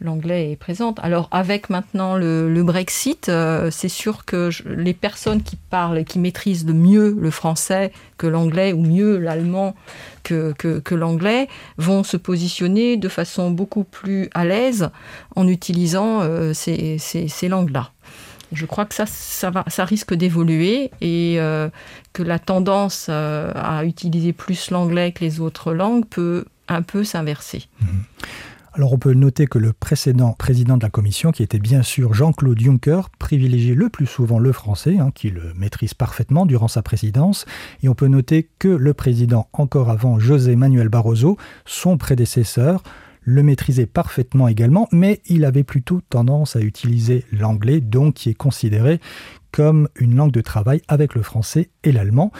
l'anglais 0.00 0.52
est 0.52 0.56
présente. 0.56 0.98
Alors 1.02 1.28
avec 1.30 1.70
maintenant 1.70 2.16
le, 2.16 2.62
Brexit, 2.62 3.28
euh, 3.28 3.70
c'est 3.70 3.88
sûr 3.88 4.24
que 4.24 4.50
les 4.66 4.94
personnes 4.94 5.42
qui 5.42 5.56
parlent 5.56 5.98
et 5.98 6.04
qui 6.04 6.18
maîtrisent 6.18 6.66
le 6.66 6.72
mieux 6.72 7.16
le 7.18 7.30
français 7.30 7.92
que 8.18 8.26
l'anglais 8.26 8.72
ou 8.72 8.82
mieux 8.82 9.18
l'allemand 9.18 9.74
que, 10.22 10.54
l'anglais 10.94 11.48
vont 11.76 12.02
se 12.02 12.16
positionner 12.16 12.96
de 12.96 13.08
façon 13.08 13.50
beaucoup 13.50 13.84
plus 13.84 14.30
à 14.32 14.44
l'aise 14.44 14.90
en 15.36 15.46
utilisant 15.46 16.22
ces, 16.54 17.48
langues-là. 17.48 17.90
Je 18.52 18.64
crois 18.64 18.86
que 18.86 18.94
ça 18.94 19.84
risque 19.84 20.14
d'évoluer 20.14 20.90
et 21.02 21.38
que 22.14 22.22
la 22.22 22.38
tendance 22.38 23.10
à 23.10 23.84
utiliser 23.84 24.32
plus 24.32 24.70
l'anglais 24.70 25.12
que 25.12 25.22
les 25.22 25.40
autres 25.40 25.74
langues 25.74 26.06
peut 26.06 26.46
un 26.68 26.80
peu 26.80 27.04
s'inverser. 27.04 27.68
Mhm. 27.82 28.04
Alors 28.76 28.92
on 28.92 28.98
peut 28.98 29.14
noter 29.14 29.46
que 29.46 29.58
le 29.58 29.72
précédent 29.72 30.32
président 30.32 30.76
de 30.76 30.82
la 30.82 30.90
commission, 30.90 31.30
qui 31.30 31.44
était 31.44 31.60
bien 31.60 31.84
sûr 31.84 32.12
Jean-Claude 32.12 32.58
Juncker, 32.58 33.02
privilégiait 33.20 33.76
le 33.76 33.88
plus 33.88 34.06
souvent 34.06 34.40
le 34.40 34.50
français, 34.50 34.98
hein, 34.98 35.12
qui 35.14 35.30
le 35.30 35.54
maîtrise 35.54 35.94
parfaitement 35.94 36.44
durant 36.44 36.66
sa 36.66 36.82
présidence. 36.82 37.46
Et 37.84 37.88
on 37.88 37.94
peut 37.94 38.08
noter 38.08 38.48
que 38.58 38.66
le 38.66 38.92
président, 38.92 39.48
encore 39.52 39.90
avant 39.90 40.18
José 40.18 40.56
Manuel 40.56 40.88
Barroso, 40.88 41.36
son 41.64 41.98
prédécesseur, 41.98 42.82
le 43.24 43.42
maîtrisait 43.42 43.86
parfaitement 43.86 44.48
également, 44.48 44.88
mais 44.92 45.20
il 45.26 45.44
avait 45.44 45.64
plutôt 45.64 46.00
tendance 46.08 46.56
à 46.56 46.60
utiliser 46.60 47.24
l'anglais, 47.32 47.80
donc 47.80 48.14
qui 48.14 48.30
est 48.30 48.34
considéré 48.34 49.00
comme 49.52 49.88
une 49.96 50.16
langue 50.16 50.32
de 50.32 50.40
travail 50.40 50.82
avec 50.88 51.14
le 51.14 51.22
français 51.22 51.70
et 51.84 51.92
l'allemand 51.92 52.32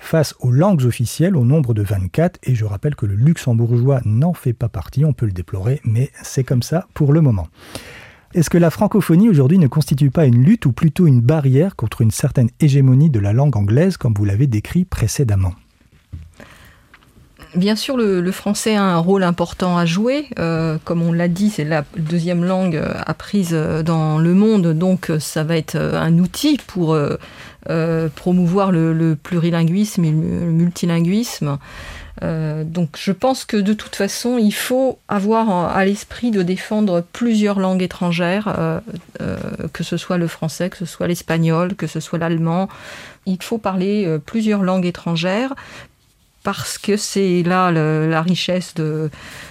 face 0.00 0.34
aux 0.40 0.50
langues 0.50 0.84
officielles 0.84 1.36
au 1.36 1.44
nombre 1.44 1.74
de 1.74 1.82
24, 1.82 2.40
et 2.42 2.54
je 2.54 2.64
rappelle 2.64 2.96
que 2.96 3.06
le 3.06 3.14
luxembourgeois 3.14 4.00
n'en 4.04 4.32
fait 4.32 4.54
pas 4.54 4.68
partie, 4.68 5.04
on 5.04 5.12
peut 5.12 5.26
le 5.26 5.32
déplorer, 5.32 5.80
mais 5.84 6.10
c'est 6.22 6.42
comme 6.42 6.62
ça 6.62 6.88
pour 6.94 7.12
le 7.12 7.20
moment. 7.20 7.48
Est-ce 8.32 8.48
que 8.48 8.58
la 8.58 8.70
francophonie 8.70 9.28
aujourd'hui 9.28 9.58
ne 9.58 9.66
constitue 9.66 10.10
pas 10.10 10.24
une 10.24 10.42
lutte 10.42 10.64
ou 10.64 10.72
plutôt 10.72 11.06
une 11.06 11.20
barrière 11.20 11.76
contre 11.76 12.00
une 12.00 12.10
certaine 12.12 12.48
hégémonie 12.60 13.10
de 13.10 13.20
la 13.20 13.32
langue 13.32 13.56
anglaise 13.56 13.96
comme 13.96 14.14
vous 14.14 14.24
l'avez 14.24 14.46
décrit 14.46 14.84
précédemment? 14.84 15.52
Bien 17.54 17.74
sûr, 17.74 17.96
le, 17.96 18.30
français 18.30 18.76
a 18.76 18.84
un 18.84 18.98
rôle 18.98 19.24
important 19.24 19.76
à 19.76 19.84
jouer. 19.84 20.28
Euh, 20.38 20.78
comme 20.84 21.02
on 21.02 21.12
l'a 21.12 21.26
dit, 21.26 21.50
c'est 21.50 21.64
la 21.64 21.84
deuxième 21.96 22.44
langue 22.44 22.76
euh, 22.76 22.94
apprise 23.06 23.50
euh, 23.52 23.82
dans 23.82 24.18
le 24.18 24.34
monde, 24.34 24.68
donc 24.68 25.10
ça 25.18 25.42
va 25.42 25.56
être 25.56 25.76
un 25.76 26.18
outil 26.18 26.58
pour 26.66 26.96
promouvoir 28.14 28.70
le, 28.72 29.16
plurilinguisme 29.20 30.04
et 30.04 30.10
le 30.10 30.16
multilinguisme. 30.16 31.58
donc 32.22 32.90
je 32.96 33.12
pense 33.12 33.44
que 33.44 33.56
de 33.56 33.72
toute 33.72 33.96
façon, 33.96 34.38
il 34.38 34.52
faut 34.52 34.98
avoir 35.08 35.76
à 35.76 35.84
l'esprit 35.84 36.30
de 36.30 36.42
défendre 36.42 37.04
plusieurs 37.12 37.58
langues 37.58 37.82
étrangères, 37.82 38.80
que 39.72 39.84
ce 39.84 39.96
soit 39.96 40.18
le 40.18 40.26
français, 40.26 40.70
que 40.70 40.76
ce 40.78 40.86
soit 40.86 41.06
l'espagnol, 41.06 41.74
que 41.74 41.86
ce 41.86 42.00
soit 42.00 42.18
l'allemand. 42.18 42.68
Il 43.26 43.42
faut 43.42 43.58
parler 43.58 44.18
plusieurs 44.24 44.62
langues 44.62 44.86
étrangères 44.86 45.54
parce 46.42 46.78
que 46.78 46.96
c'est 46.96 47.42
là 47.42 47.70
la 47.70 48.22
richesse 48.22 48.74
de, 48.74 49.10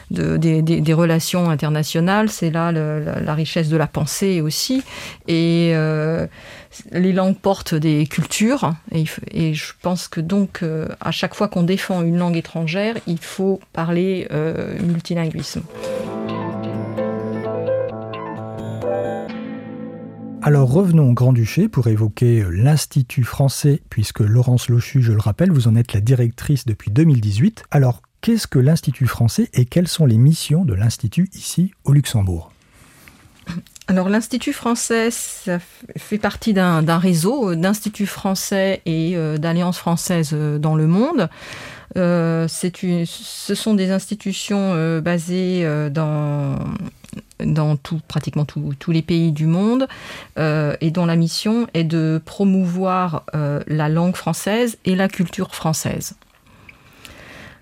des, 0.10 0.94
relations 0.94 1.50
internationales, 1.50 2.30
c'est 2.30 2.50
là 2.50 2.72
la, 2.72 3.34
richesse 3.34 3.70
de 3.70 3.78
la 3.78 3.88
pensée 3.88 4.42
aussi. 4.42 4.84
Et 5.28 5.72
euh, 5.74 6.26
les 6.92 7.14
langues 7.14 7.38
portent 7.38 7.76
des 7.76 8.08
cultures. 8.08 8.74
Et, 8.92 9.54
je 9.54 9.74
pense 9.82 10.08
que 10.08 10.22
donc, 10.22 10.60
euh, 10.64 10.88
à 11.00 11.12
chaque 11.12 11.36
fois 11.36 11.48
qu'on 11.48 11.64
défend 11.64 12.02
une 12.02 12.18
langue 12.18 12.38
étrangère, 12.38 12.96
il 13.08 13.20
faut 13.20 13.60
parler 13.74 14.28
euh, 14.32 14.78
multilinguisme. 14.82 15.62
Alors 20.42 20.72
revenons 20.72 21.10
au 21.10 21.14
Grand-Duché 21.14 21.68
pour 21.68 21.88
évoquer 21.88 22.42
euh, 22.42 22.50
l'Institut 22.50 23.24
français, 23.24 23.82
puisque 23.90 24.22
Laurence 24.22 24.70
Lochu, 24.70 25.02
je 25.02 25.12
le 25.12 25.20
rappelle, 25.20 25.52
vous 25.52 25.68
en 25.68 25.76
êtes 25.76 25.94
la 25.94 26.00
directrice 26.00 26.66
depuis 26.66 26.92
2018. 26.92 27.66
Alors 27.72 28.02
qu'est-ce 28.22 28.48
que 28.48 28.60
l'Institut 28.60 29.08
français 29.08 29.50
et 29.54 29.66
quelles 29.66 29.88
sont 29.88 30.06
les 30.06 30.18
missions 30.18 30.64
de 30.64 30.74
l'Institut 30.74 31.30
ici 31.34 31.74
au 31.84 31.92
Luxembourg? 31.92 32.52
Alors 33.90 34.08
l'Institut 34.08 34.54
français 34.54 35.10
fait 35.98 36.20
partie 36.20 36.54
d'un 36.54 36.98
réseau 37.00 37.56
d'instituts 37.56 38.06
français 38.06 38.84
et 38.86 39.18
euh, 39.18 39.38
d'alliances 39.38 39.80
françaises 39.80 40.30
euh, 40.34 40.60
dans 40.60 40.76
le 40.76 40.86
monde. 40.86 41.28
Euh, 41.98 42.48
ce 42.48 43.56
sont 43.56 43.74
des 43.74 43.90
institutions 43.90 45.00
basées 45.02 45.68
dans, 45.90 46.60
dans 47.44 47.76
tout, 47.76 48.00
pratiquement 48.08 48.46
tous 48.46 48.92
les 48.92 49.02
pays 49.02 49.32
du 49.32 49.46
monde 49.46 49.88
et 50.38 50.92
dont 50.92 51.06
la 51.06 51.16
mission 51.16 51.68
est 51.74 51.84
de 51.84 52.22
promouvoir 52.24 53.24
la 53.34 53.90
langue 53.90 54.16
française 54.16 54.78
et 54.86 54.96
la 54.96 55.08
culture 55.08 55.56
française. 55.56 56.16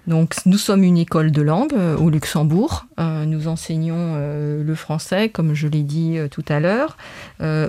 Donc, 0.07 0.35
nous 0.45 0.57
sommes 0.57 0.83
une 0.83 0.97
école 0.97 1.31
de 1.31 1.41
langue 1.41 1.73
euh, 1.73 1.97
au 1.97 2.09
Luxembourg. 2.09 2.85
Euh, 2.97 3.25
nous 3.25 3.49
enseignons 3.49 4.13
euh, 4.15 4.63
le 4.63 4.75
français, 4.75 5.27
comme 5.27 5.53
je 5.53 5.67
l'ai 5.67 5.83
dit 5.83 6.17
tout 6.31 6.45
à 6.47 6.61
l'heure, 6.61 6.97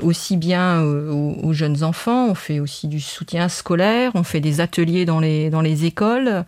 aussi 0.03 0.37
bien 0.37 0.81
aux, 0.81 1.53
jeunes 1.53 1.83
enfants. 1.83 2.29
On 2.31 2.35
fait 2.35 2.61
aussi 2.61 2.87
du 2.87 3.00
soutien 3.00 3.49
scolaire. 3.49 4.12
On 4.15 4.23
fait 4.23 4.41
des 4.41 4.61
ateliers 4.61 5.05
dans 5.05 5.21
les 5.21 5.85
écoles. 5.85 6.45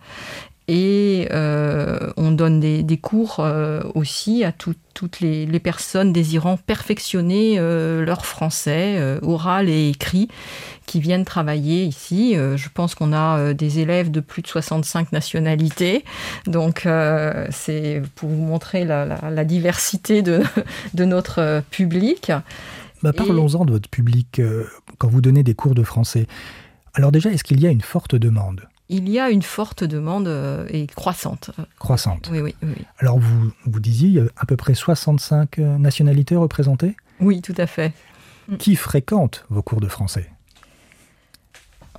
Et 0.73 1.27
on 1.31 2.31
donne 2.31 2.59
des, 2.61 2.97
cours 2.97 3.45
aussi 3.93 4.45
à 4.45 4.53
toutes 4.53 5.19
les, 5.19 5.45
les, 5.45 5.59
personnes 5.59 6.13
désirant 6.13 6.55
perfectionner 6.57 7.57
leur 7.59 8.25
français 8.25 9.19
oral 9.21 9.67
et 9.67 9.89
écrit 9.89 10.29
qui 10.91 10.99
viennent 10.99 11.23
travailler 11.23 11.85
ici. 11.85 12.35
Euh, 12.35 12.57
je 12.57 12.67
pense 12.67 12.95
qu'on 12.95 13.13
a 13.13 13.37
euh, 13.37 13.53
des 13.53 13.79
élèves 13.79 14.11
de 14.11 14.19
plus 14.19 14.41
de 14.41 14.47
65 14.47 15.13
nationalités. 15.13 16.03
Donc, 16.47 16.85
euh, 16.85 17.47
c'est 17.49 18.01
pour 18.15 18.27
vous 18.27 18.43
montrer 18.43 18.83
la, 18.83 19.45
diversité 19.45 20.21
de, 20.21 20.41
de, 20.93 21.05
notre 21.05 21.63
public. 21.71 22.33
Bah, 23.03 23.13
parlons-en 23.13 23.63
de 23.63 23.71
votre 23.71 23.89
public 23.89 24.41
quand 24.97 25.07
vous 25.07 25.21
donnez 25.21 25.43
des 25.43 25.55
cours 25.55 25.75
de 25.75 25.83
français. 25.83 26.27
Alors 26.93 27.13
déjà, 27.13 27.31
est-ce 27.31 27.45
qu'il 27.45 27.61
y 27.61 27.67
a 27.67 27.69
une 27.69 27.81
forte 27.81 28.15
demande? 28.15 28.67
Il 28.91 29.09
y 29.09 29.19
a 29.19 29.29
une 29.29 29.41
forte 29.41 29.83
demande 29.83 30.29
et 30.69 30.85
croissante. 30.87 31.49
Croissante. 31.79 32.29
Oui, 32.31 32.41
oui, 32.41 32.55
oui. 32.61 32.75
Alors 32.99 33.17
vous, 33.19 33.51
vous 33.65 33.79
disiez, 33.79 34.09
il 34.09 34.13
y 34.15 34.19
a 34.19 34.25
à 34.37 34.45
peu 34.45 34.57
près 34.57 34.75
65 34.75 35.57
nationalités 35.57 36.35
représentées? 36.35 36.95
Oui, 37.19 37.41
tout 37.41 37.55
à 37.57 37.67
fait. 37.67 37.93
Qui 38.59 38.75
fréquente 38.75 39.45
vos 39.49 39.61
cours 39.61 39.79
de 39.79 39.87
français? 39.87 40.29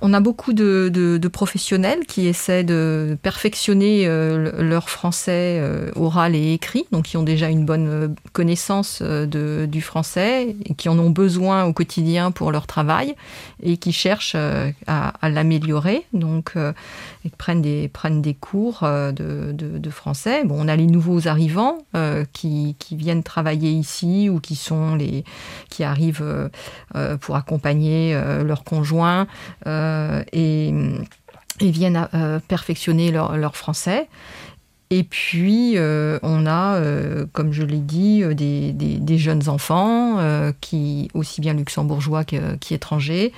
On 0.01 0.13
a 0.13 0.19
beaucoup 0.19 0.53
de, 0.53 1.19
professionnels 1.31 2.05
qui 2.05 2.27
essaient 2.27 2.63
de 2.63 3.17
perfectionner 3.21 4.03
euh, 4.05 4.61
leur 4.61 4.89
français 4.89 5.59
euh, 5.59 5.91
oral 5.95 6.35
et 6.35 6.53
écrit, 6.53 6.85
donc 6.91 7.05
qui 7.05 7.17
ont 7.17 7.23
déjà 7.23 7.49
une 7.49 7.65
bonne 7.65 7.87
euh, 7.87 8.07
connaissance 8.33 9.01
du 9.01 9.81
français 9.81 10.55
et 10.65 10.73
qui 10.73 10.89
en 10.89 10.99
ont 10.99 11.09
besoin 11.09 11.63
au 11.65 11.73
quotidien 11.73 12.31
pour 12.31 12.51
leur 12.51 12.67
travail 12.67 13.15
et 13.61 13.77
qui 13.77 13.93
cherchent 13.93 14.35
à, 14.87 15.29
l'améliorer. 15.29 16.03
Donc, 16.13 16.53
ils 17.23 17.31
prennent 17.31 17.61
des, 17.61 17.87
prennent 17.87 18.21
des 18.21 18.33
cours 18.33 18.81
de, 18.81 19.89
français. 19.89 20.43
Bon, 20.43 20.55
on 20.59 20.67
a 20.67 20.75
les 20.75 20.87
nouveaux 20.87 21.27
arrivants 21.27 21.77
qui, 22.33 22.75
viennent 22.91 23.23
travailler 23.23 23.71
ici 23.71 24.29
ou 24.29 24.39
qui 24.39 24.55
sont 24.55 24.95
les 24.95 25.23
qui 25.69 25.83
arrivent 25.83 26.49
pour 27.21 27.35
accompagner 27.35 28.19
leurs 28.43 28.63
conjoints. 28.63 29.27
Et, 30.31 30.73
viennent 31.61 32.07
euh, 32.13 32.39
perfectionner 32.47 33.11
leur, 33.11 33.55
français. 33.55 34.09
Et 34.89 35.03
puis, 35.03 35.73
euh, 35.77 36.19
on 36.21 36.45
a, 36.45 36.79
comme 37.31 37.51
je 37.51 37.63
l'ai 37.63 37.79
dit, 37.79 38.23
des, 38.35 39.17
jeunes 39.17 39.49
enfants, 39.49 40.17
qui 40.61 41.09
aussi 41.13 41.41
bien 41.41 41.53
luxembourgeois 41.53 42.23
qu'étrangers, 42.23 43.33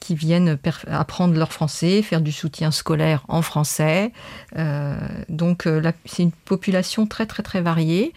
qui 0.00 0.14
viennent 0.14 0.58
apprendre 0.88 1.34
leur 1.34 1.52
français, 1.52 2.02
faire 2.02 2.22
du 2.22 2.32
soutien 2.32 2.70
scolaire 2.70 3.24
en 3.28 3.42
français. 3.42 4.12
Euh, 4.56 4.96
donc 5.28 5.66
euh, 5.66 5.92
c'est 6.06 6.22
une 6.22 6.32
population 6.32 7.06
très 7.06 7.26
très 7.26 7.42
très 7.42 7.60
variée. 7.60 8.12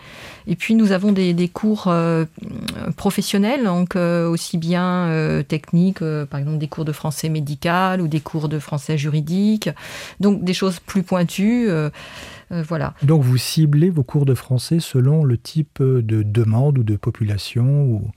Et 0.48 0.56
puis 0.56 0.76
nous 0.76 0.92
avons 0.94 1.12
des, 1.12 1.50
cours 1.50 1.86
euh, 1.88 2.26
professionnels, 2.96 3.66
donc 3.66 3.96
aussi 3.96 4.58
bien 4.58 5.44
techniques, 5.48 6.00
par 6.00 6.40
exemple 6.40 6.58
des 6.58 6.68
cours 6.68 6.86
de 6.86 6.92
français 6.92 7.30
médical 7.30 8.02
ou 8.02 8.08
des 8.08 8.22
cours 8.22 8.50
de 8.50 8.60
français 8.60 8.98
juridique, 8.98 9.70
donc 10.20 10.44
des 10.44 10.54
choses 10.54 10.80
plus 10.80 11.04
pointues. 11.04 11.70
voilà. 12.50 12.94
Donc 13.04 13.24
vous 13.24 13.38
ciblez 13.38 13.90
vos 13.90 14.04
cours 14.04 14.26
de 14.26 14.36
français 14.36 14.80
selon 14.80 15.24
le 15.24 15.38
type 15.38 15.82
de 15.82 16.24
demande 16.24 16.78
ou 16.80 16.84
de 16.84 16.96
population 16.96 17.84
ou... 17.84 18.12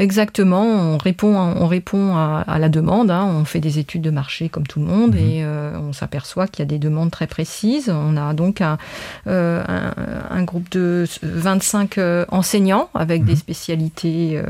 Exactement, 0.00 0.62
on 0.62 0.96
répond, 0.96 1.36
on 1.36 1.66
répond 1.66 2.16
à, 2.16 2.58
la 2.58 2.70
demande, 2.70 3.10
hein. 3.10 3.26
on 3.30 3.44
fait 3.44 3.60
des 3.60 3.78
études 3.78 4.00
de 4.00 4.08
marché 4.08 4.48
comme 4.48 4.66
tout 4.66 4.80
le 4.80 4.86
monde 4.86 5.10
mhm. 5.10 5.18
et 5.18 5.44
euh, 5.44 5.78
on 5.78 5.92
s'aperçoit 5.92 6.48
qu'il 6.48 6.60
y 6.60 6.62
a 6.62 6.66
des 6.66 6.78
demandes 6.78 7.10
très 7.10 7.26
précises. 7.26 7.90
On 7.94 8.16
a 8.16 8.32
donc 8.32 8.62
un, 8.62 8.78
euh, 9.26 9.62
groupe 10.44 10.70
de 10.70 11.04
25 11.22 11.98
euh, 11.98 12.24
enseignants 12.30 12.88
avec 12.94 13.26
des 13.26 13.32
mhm. 13.32 13.38
spécialités 13.38 14.42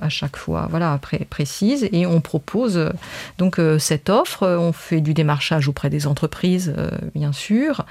à 0.00 0.08
chaque 0.08 0.38
fois 0.38 0.68
voilà, 0.70 0.98
précises 1.28 1.86
et 1.92 2.06
on 2.06 2.22
propose 2.22 2.90
donc 3.36 3.60
cette 3.78 4.08
offre. 4.08 4.56
On 4.58 4.72
fait 4.72 5.02
du 5.02 5.12
démarchage 5.12 5.68
auprès 5.68 5.90
des 5.90 6.06
entreprises, 6.06 6.74
bien 7.14 7.32
sûr. 7.32 7.84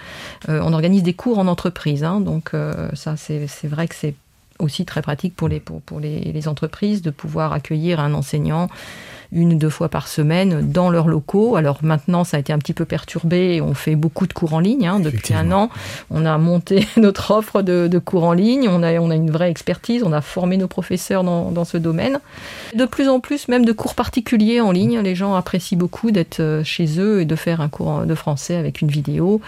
on 0.47 0.73
organise 0.73 1.03
des 1.03 1.13
cours 1.13 1.37
en 1.37 1.45
entreprise, 1.45 2.03
hein. 2.03 2.21
donc 2.21 2.53
ça 2.95 3.15
c'est 3.17 3.67
vrai 3.67 3.87
que 3.87 3.93
c'est 3.93 4.15
aussi 4.63 4.85
très 4.85 5.01
pratique 5.01 5.35
pour 5.35 5.47
les, 5.47 5.59
pour, 5.59 5.99
les, 5.99 6.47
entreprises 6.47 7.01
de 7.01 7.11
pouvoir 7.11 7.53
accueillir 7.53 7.99
un 7.99 8.13
enseignant 8.13 8.67
une 9.33 9.53
ou 9.53 9.57
deux 9.57 9.69
fois 9.69 9.89
par 9.89 10.07
semaine 10.07 10.71
dans 10.71 10.89
leurs 10.89 11.07
locaux. 11.07 11.55
Alors 11.55 11.79
maintenant, 11.81 12.23
ça 12.23 12.37
a 12.37 12.39
été 12.39 12.53
un 12.53 12.59
petit 12.59 12.73
peu 12.73 12.85
perturbé. 12.85 13.61
On 13.61 13.73
fait 13.73 13.95
beaucoup 13.95 14.27
de 14.27 14.33
cours 14.33 14.53
en 14.53 14.59
ligne. 14.59 14.87
Hein. 14.87 14.99
Depuis 14.99 15.33
un 15.33 15.51
an, 15.51 15.69
on 16.09 16.25
a 16.25 16.37
monté 16.37 16.87
notre 16.97 17.31
offre 17.31 17.61
de, 17.61 17.99
cours 17.99 18.23
en 18.23 18.33
ligne. 18.33 18.67
On 18.69 18.83
a, 18.83 18.93
on 18.99 19.09
a 19.09 19.15
une 19.15 19.31
vraie 19.31 19.49
expertise. 19.49 20.03
On 20.03 20.13
a 20.13 20.21
formé 20.21 20.57
nos 20.57 20.67
professeurs 20.67 21.23
dans, 21.23 21.51
dans 21.51 21.65
ce 21.65 21.77
domaine. 21.77 22.19
De 22.75 22.85
plus 22.85 23.09
en 23.09 23.19
plus, 23.19 23.47
même 23.47 23.65
de 23.65 23.71
cours 23.71 23.95
particuliers 23.95 24.61
en 24.61 24.71
ligne. 24.71 24.99
Les 24.99 25.15
gens 25.15 25.35
apprécient 25.35 25.77
beaucoup 25.77 26.11
d'être 26.11 26.39
euh, 26.39 26.63
chez 26.63 26.99
eux 26.99 27.21
et 27.21 27.25
de 27.25 27.35
faire 27.35 27.61
un 27.61 27.69
cours 27.69 28.05
de 28.05 28.15
français 28.15 28.55
avec 28.55 28.81
une 28.81 28.89
vidéo. 28.89 29.41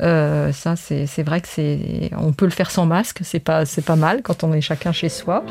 Euh, 0.00 0.52
ça, 0.52 0.76
c'est 0.76 1.22
vrai 1.22 1.40
que 1.40 1.48
c'est, 1.48 2.10
on 2.16 2.32
peut 2.32 2.44
le 2.44 2.50
faire 2.50 2.70
sans 2.70 2.86
masque. 2.86 3.20
C'est 3.22 3.40
pas, 3.40 3.64
c'est 3.64 3.84
pas 3.84 3.96
mal 3.96 4.22
quand 4.22 4.44
on 4.44 4.52
est 4.52 4.60
chacun 4.60 4.92
chez 4.92 5.08
soi. 5.08 5.44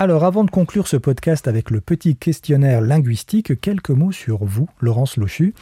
Alors 0.00 0.22
avant 0.22 0.44
de 0.44 0.50
conclure 0.52 0.86
ce 0.86 0.96
podcast 0.96 1.48
avec 1.48 1.72
le 1.72 1.80
petit 1.80 2.14
questionnaire 2.14 2.80
linguistique, 2.80 3.60
quelques 3.60 3.90
mots 3.90 4.12
sur 4.12 4.44
vous, 4.44 4.68
Laurence 4.80 5.16
Lochu. 5.16 5.54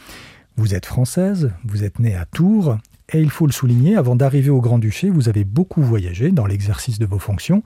Vous 0.57 0.75
êtes 0.75 0.85
française, 0.85 1.51
vous 1.65 1.83
êtes 1.83 1.97
née 1.97 2.13
à 2.13 2.25
Tours, 2.25 2.77
et 3.11 3.19
il 3.19 3.31
faut 3.31 3.47
le 3.47 3.51
souligner, 3.51 3.95
avant 3.95 4.15
d'arriver 4.15 4.51
au 4.51 4.61
Grand-Duché, 4.61 5.09
vous 5.09 5.27
avez 5.27 5.43
beaucoup 5.43 5.81
voyagé 5.81 6.29
dans 6.31 6.45
l'exercice 6.45 6.99
de 6.99 7.07
vos 7.07 7.17
fonctions, 7.17 7.63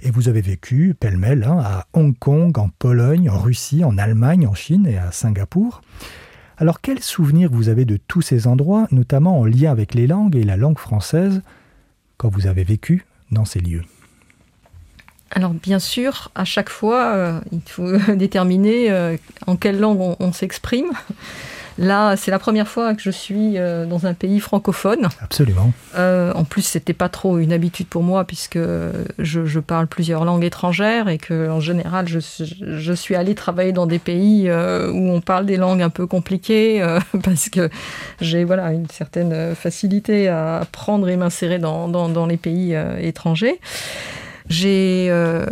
et 0.00 0.12
vous 0.12 0.28
avez 0.28 0.42
vécu 0.42 0.94
pêle-mêle 0.94 1.42
hein, 1.42 1.58
à 1.58 1.88
Hong 1.92 2.16
Kong, 2.16 2.56
en 2.56 2.68
Pologne, 2.68 3.28
en 3.28 3.40
Russie, 3.40 3.82
en 3.82 3.98
Allemagne, 3.98 4.46
en 4.46 4.54
Chine 4.54 4.86
et 4.86 4.98
à 4.98 5.10
Singapour. 5.10 5.82
Alors 6.56 6.80
quels 6.80 7.02
souvenirs 7.02 7.50
vous 7.50 7.68
avez 7.68 7.84
de 7.84 7.96
tous 7.96 8.22
ces 8.22 8.46
endroits, 8.46 8.86
notamment 8.92 9.40
en 9.40 9.44
lien 9.44 9.72
avec 9.72 9.92
les 9.92 10.06
langues 10.06 10.36
et 10.36 10.44
la 10.44 10.56
langue 10.56 10.78
française, 10.78 11.42
quand 12.16 12.28
vous 12.28 12.46
avez 12.46 12.62
vécu 12.62 13.06
dans 13.32 13.44
ces 13.44 13.58
lieux? 13.58 13.82
Alors 15.30 15.52
bien 15.52 15.78
sûr, 15.78 16.30
à 16.34 16.44
chaque 16.44 16.70
fois, 16.70 17.04
euh, 17.06 17.40
il 17.52 17.60
faut 17.66 17.92
déterminer 18.14 18.90
euh, 18.90 19.16
en 19.46 19.56
quelle 19.56 19.80
langue 19.80 20.16
on, 20.18 20.32
s'exprime. 20.32 20.90
Là, 21.78 22.16
c'est 22.16 22.30
la 22.30 22.38
première 22.38 22.68
fois 22.68 22.94
que 22.94 23.02
je 23.02 23.10
suis 23.10 23.58
euh, 23.58 23.84
dans 23.84 24.06
un 24.06 24.14
pays 24.14 24.40
francophone. 24.40 25.08
Absolument. 25.20 25.72
En 25.94 26.44
plus, 26.44 26.62
c'était 26.62 26.94
pas 26.94 27.10
trop 27.10 27.38
une 27.38 27.52
habitude 27.52 27.86
pour 27.86 28.02
moi 28.02 28.24
puisque 28.24 28.58
je, 29.18 29.60
parle 29.60 29.86
plusieurs 29.86 30.24
langues 30.24 30.44
étrangères 30.44 31.08
et 31.08 31.18
que 31.18 31.50
en 31.50 31.60
général, 31.60 32.08
je, 32.08 32.18
je 32.18 32.92
suis 32.92 33.14
allée 33.14 33.34
travailler 33.34 33.72
dans 33.72 33.86
des 33.86 33.98
pays 33.98 34.50
où 34.50 35.10
on 35.10 35.20
parle 35.20 35.44
des 35.44 35.56
langues 35.56 35.82
un 35.82 35.90
peu 35.90 36.06
compliquées 36.06 36.86
parce 37.24 37.50
que 37.50 37.68
j'ai 38.20 38.44
voilà 38.44 38.72
une 38.72 38.88
certaine 38.88 39.54
facilité 39.54 40.28
à 40.28 40.60
apprendre 40.60 41.08
et 41.08 41.16
m'insérer 41.16 41.58
dans, 41.58 41.88
dans, 41.88 42.08
dans, 42.08 42.26
les 42.26 42.38
pays 42.38 42.74
étrangers. 43.00 43.60
J'ai 44.48 45.08
euh, 45.10 45.44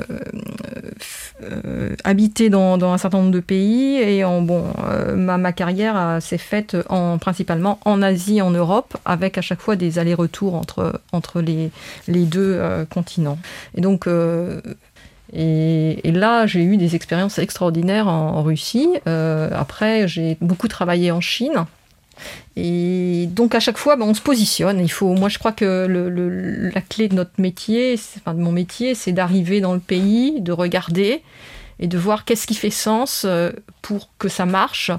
euh, 1.43 1.97
habité 2.05 2.49
dans, 2.49 2.83
un 2.83 2.99
certain 2.99 3.19
nombre 3.19 3.33
de 3.33 3.41
pays 3.41 3.97
et 3.97 4.23
bon, 4.23 4.65
euh, 4.85 5.17
ma, 5.17 5.53
carrière 5.53 6.19
s'est 6.21 6.39
faite 6.39 6.77
en, 6.89 7.19
principalement 7.19 7.79
en 7.85 8.03
Asie, 8.03 8.41
en 8.41 8.51
Europe, 8.51 8.97
avec 9.05 9.39
à 9.39 9.41
chaque 9.41 9.61
fois 9.61 9.77
des 9.77 9.99
allers-retours 9.99 10.55
entre, 10.55 11.01
entre 11.13 11.41
les, 11.41 11.71
les 12.09 12.25
deux 12.25 12.61
continents. 12.91 13.39
Et 13.77 13.81
donc, 13.81 14.09
et, 15.33 16.13
là, 16.13 16.47
j'ai 16.47 16.63
eu 16.63 16.77
des 16.77 16.95
expériences 16.95 17.39
extraordinaires 17.39 18.07
en 18.09 18.43
Russie. 18.43 18.89
après, 19.07 20.07
j'ai 20.07 20.37
beaucoup 20.41 20.69
travaillé 20.69 21.11
en 21.11 21.21
Chine. 21.21 21.67
Et 22.57 23.29
donc 23.31 23.55
à 23.55 23.61
chaque 23.61 23.79
fois, 23.79 23.97
ben, 23.97 24.07
on 24.07 24.15
se 24.15 24.21
positionne. 24.21 24.81
Il 24.81 24.91
faut, 24.91 25.15
moi, 25.15 25.29
je 25.29 25.39
crois 25.39 25.53
que 25.53 25.87
le, 25.89 26.71
la 26.71 26.81
clé 26.81 27.09
de 27.09 27.15
notre 27.15 27.39
métier, 27.39 27.99
enfin 28.19 28.35
de 28.35 28.41
mon 28.41 28.53
métier, 28.53 28.95
c'est 28.95 29.13
d'arriver 29.13 29.61
dans 29.61 29.75
le 29.75 29.81
pays, 29.81 30.41
de 30.41 30.53
regarder 30.53 31.23
et 31.81 31.87
de 31.87 31.99
voir 31.99 32.25
qu'est-ce 32.25 32.47
qui 32.47 32.55
fait 32.55 32.71
sens 32.71 33.25
euh, 33.25 33.51
pour 33.83 34.09
que 34.19 34.29
ça 34.29 34.47
marche. 34.47 34.91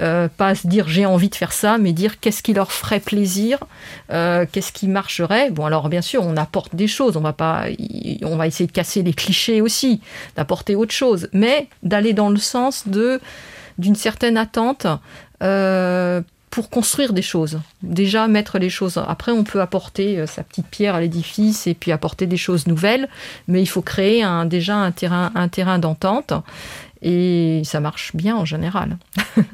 Euh, 0.00 0.28
pas 0.28 0.54
se 0.54 0.66
dire 0.66 0.88
j'ai 0.88 1.06
envie 1.06 1.28
de 1.28 1.34
faire 1.34 1.52
ça, 1.52 1.78
mais 1.78 1.92
dire 1.92 2.20
qu'est-ce 2.20 2.42
qui 2.42 2.54
leur 2.54 2.72
ferait 2.72 3.00
plaisir, 3.00 3.58
euh, 4.10 4.46
qu'est-ce 4.50 4.72
qui 4.72 4.88
marcherait. 4.88 5.50
Bon, 5.50 5.66
alors 5.66 5.88
bien 5.88 6.02
sûr, 6.02 6.24
on 6.24 6.36
apporte 6.36 6.74
des 6.74 6.86
choses. 6.86 7.16
On 7.16 7.20
va 7.20 7.32
pas, 7.32 7.64
on 8.22 8.36
va 8.36 8.46
essayer 8.46 8.66
de 8.66 8.72
casser 8.72 9.02
les 9.02 9.12
clichés 9.12 9.60
aussi, 9.60 10.00
d'apporter 10.36 10.74
autre 10.74 10.94
chose, 10.94 11.28
mais 11.32 11.68
d'aller 11.82 12.12
dans 12.12 12.30
le 12.30 12.38
sens 12.38 12.84
d'une 12.86 13.94
certaine 13.94 14.36
attente 14.36 14.86
pour 16.50 16.70
construire 16.70 17.12
des 17.12 17.22
choses. 17.22 17.60
Déjà 17.82 18.28
mettre 18.28 18.58
les 18.58 18.70
choses. 18.70 18.98
Après, 18.98 19.32
on 19.32 19.44
peut 19.44 19.60
apporter 19.60 20.18
euh, 20.18 20.26
sa 20.26 20.42
petite 20.42 20.66
pierre 20.66 20.94
à 20.94 21.00
l'édifice 21.00 21.66
et 21.66 21.74
puis 21.74 21.92
apporter 21.92 22.26
des 22.26 22.36
choses 22.36 22.66
nouvelles, 22.66 23.08
mais 23.46 23.62
il 23.62 23.66
faut 23.66 23.82
créer 23.82 24.22
un, 24.22 24.46
déjà 24.46 24.76
un 24.76 24.90
terrain, 24.90 25.30
un 25.34 25.48
terrain 25.48 25.78
d'entente 25.78 26.32
et 27.02 27.62
ça 27.64 27.80
marche 27.80 28.14
bien 28.16 28.36
en 28.36 28.44
général. 28.44 28.98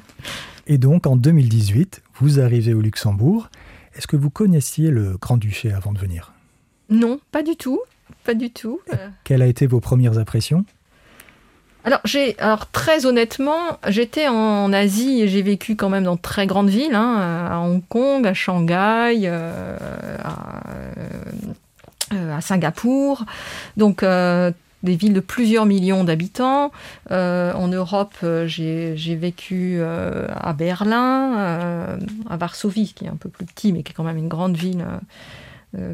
et 0.67 0.79
donc, 0.79 1.07
en 1.07 1.17
2018, 1.17 2.03
vous 2.21 2.41
arrivez 2.41 2.75
au 2.75 2.81
Luxembourg. 2.81 3.49
Est-ce 3.95 4.07
que 4.07 4.17
vous 4.17 4.31
connaissiez 4.31 4.91
le 4.91 5.17
Grand-Duché 5.19 5.73
avant 5.73 5.93
de 5.93 5.99
venir? 5.99 6.33
Non, 6.91 7.21
pas 7.33 7.43
du 7.43 7.57
tout. 7.57 7.81
Pas 8.25 8.35
du 8.35 8.51
tout. 8.51 8.81
Quelles 9.25 9.43
ont 9.43 9.47
été 9.47 9.67
vos 9.67 9.81
premières 9.81 10.19
impressions? 10.19 10.65
Alors, 11.85 12.01
j'ai, 12.05 12.39
alors 12.39 12.71
très 12.71 13.05
honnêtement, 13.05 13.79
j'étais 13.89 14.27
en 14.27 14.73
Asie 14.73 15.21
et 15.21 15.29
j'ai 15.29 15.43
vécu 15.43 15.77
quand 15.77 15.91
même 15.91 16.05
dans 16.05 16.17
très 16.17 16.47
grandes 16.47 16.71
villes, 16.71 16.95
hein, 16.95 17.47
à 17.51 17.59
Hong 17.59 17.83
Kong, 17.87 18.27
à 18.27 18.33
Shanghai, 18.33 19.25
euh, 19.27 19.77
euh, 22.15 22.37
à, 22.37 22.41
Singapour, 22.41 23.27
donc 23.77 24.03
euh, 24.03 24.51
des 24.83 24.97
villes 24.97 25.13
de 25.13 25.21
plusieurs 25.21 25.67
millions 25.67 26.05
d'habitants. 26.05 26.73
en 27.11 27.69
Europe, 27.69 28.17
j'ai, 28.47 29.17
vécu 29.17 29.83
à 29.83 30.55
Berlin, 30.55 31.99
à 32.31 32.37
Varsovie, 32.39 32.95
qui 32.95 33.05
est 33.05 33.09
un 33.09 33.17
peu 33.17 33.29
plus 33.29 33.45
petit, 33.45 33.75
mais 33.75 33.83
qui 33.83 33.93
est 33.93 33.95
quand 33.95 34.05
même 34.05 34.19
une 34.19 34.29
grande 34.29 34.57
ville, 34.57 34.87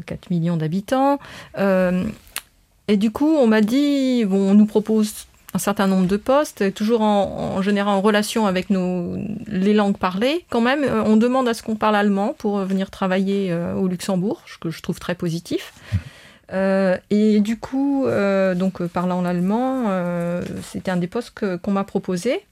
4 0.05 0.29
millions 0.29 0.55
d'habitants. 0.55 1.19
et 1.57 2.97
du 2.97 3.11
coup, 3.11 3.35
on 3.37 3.47
m'a 3.47 3.61
dit, 3.61 4.25
on 4.29 4.53
nous 4.53 4.65
propose 4.65 5.25
un 5.53 5.59
certain 5.59 5.87
nombre 5.87 6.07
de 6.07 6.17
postes, 6.17 6.73
toujours 6.73 7.01
en, 7.01 7.61
général 7.61 7.93
en 7.93 8.01
relation 8.01 8.47
avec 8.47 8.69
nos, 8.69 9.17
les 9.47 9.73
langues 9.73 9.97
parlées. 9.97 10.45
Quand 10.49 10.61
même, 10.61 10.83
euh, 10.83 11.03
on 11.03 11.17
demande 11.17 11.47
à 11.47 11.53
ce 11.53 11.61
qu'on 11.61 11.75
parle 11.75 11.95
allemand 11.95 12.33
pour 12.37 12.59
venir 12.59 12.89
travailler 12.89 13.51
euh, 13.51 13.73
au 13.73 13.87
Luxembourg, 13.87 14.43
ce 14.45 14.57
que 14.57 14.69
je 14.69 14.81
trouve 14.81 14.99
très 14.99 15.15
positif. 15.15 15.73
Euh, 16.53 16.97
et 17.09 17.39
du 17.39 17.57
coup, 17.57 18.05
donc 18.57 18.85
parlant 18.87 19.21
l'allemand, 19.21 19.85
c'était 20.63 20.91
un 20.91 20.97
des 20.97 21.07
postes 21.07 21.31
qu'on 21.31 21.71
m'a 21.71 21.85
proposé. 21.85 22.45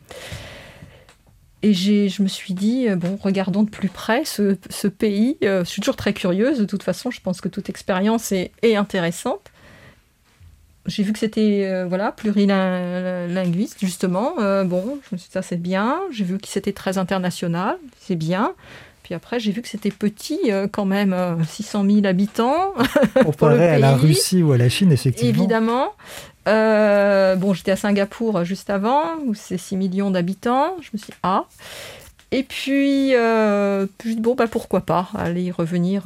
Et 1.64 1.74
je 1.74 2.24
me 2.24 2.30
suis 2.30 2.54
dit, 2.54 2.88
bon, 2.96 3.20
regardons 3.22 3.64
de 3.64 3.70
plus 3.70 3.90
près 3.90 4.24
ce, 4.24 4.56
ce 4.70 4.88
pays. 4.88 5.36
je 5.42 5.66
suis 5.66 5.82
toujours 5.82 5.98
très 5.98 6.14
curieuse, 6.14 6.60
de 6.60 6.64
toute 6.64 6.84
façon, 6.84 7.12
je 7.12 7.20
pense 7.20 7.42
que 7.42 7.50
toute 7.50 7.70
expérience 7.70 8.32
est, 8.32 8.54
est 8.62 8.78
intéressante 8.78 9.52
j'ai 10.90 11.04
vu 11.04 11.14
que 11.14 11.20
c'était 11.20 11.66
euh, 11.66 11.86
voilà 11.88 12.12
plurilinguiste 12.12 13.78
justement. 13.80 14.34
Euh, 14.40 14.64
bon, 14.64 15.00
je 15.08 15.16
me 15.16 15.18
suis 15.18 15.28
dit 15.28 15.34
ça 15.34 15.42
c'est 15.42 15.62
bien. 15.62 16.00
J'ai 16.12 16.24
vu 16.24 16.38
que 16.38 16.48
c'était 16.48 16.74
très 16.74 16.98
international, 16.98 17.78
c'est 18.00 18.16
bien. 18.16 18.54
Puis 19.04 19.16
après, 19.16 19.40
j'ai 19.40 19.52
vu 19.52 19.64
que 19.64 19.68
c'était 19.68 19.90
petit 19.90 20.40
euh, 20.52 20.68
quand 20.72 20.86
même, 20.86 21.16
600 21.48 21.84
000 21.84 22.06
habitants. 22.06 22.74
Comparé 23.24 23.68
à 23.68 23.80
la 23.80 23.96
Russie 23.96 24.44
ou 24.44 24.52
à 24.52 24.58
la 24.58 24.70
Chine, 24.70 24.92
effectivement. 24.92 25.30
Évidemment. 25.30 25.94
bon, 26.46 27.54
j'étais 27.54 27.72
à 27.72 27.76
Singapour 27.76 28.44
juste 28.44 28.70
avant, 28.70 29.16
où 29.26 29.34
c'est 29.34 29.58
6 29.58 29.78
millions 29.78 30.12
d'habitants. 30.12 30.76
Je 30.82 30.90
me 30.94 31.00
suis 31.00 31.12
dit, 31.12 31.18
ah. 31.24 31.46
Et 32.32 32.44
puis, 32.44 33.14
bon, 34.18 34.36
bah, 34.36 34.46
pourquoi 34.48 34.82
pas 34.82 35.10
aller 35.16 35.50
revenir 35.50 36.04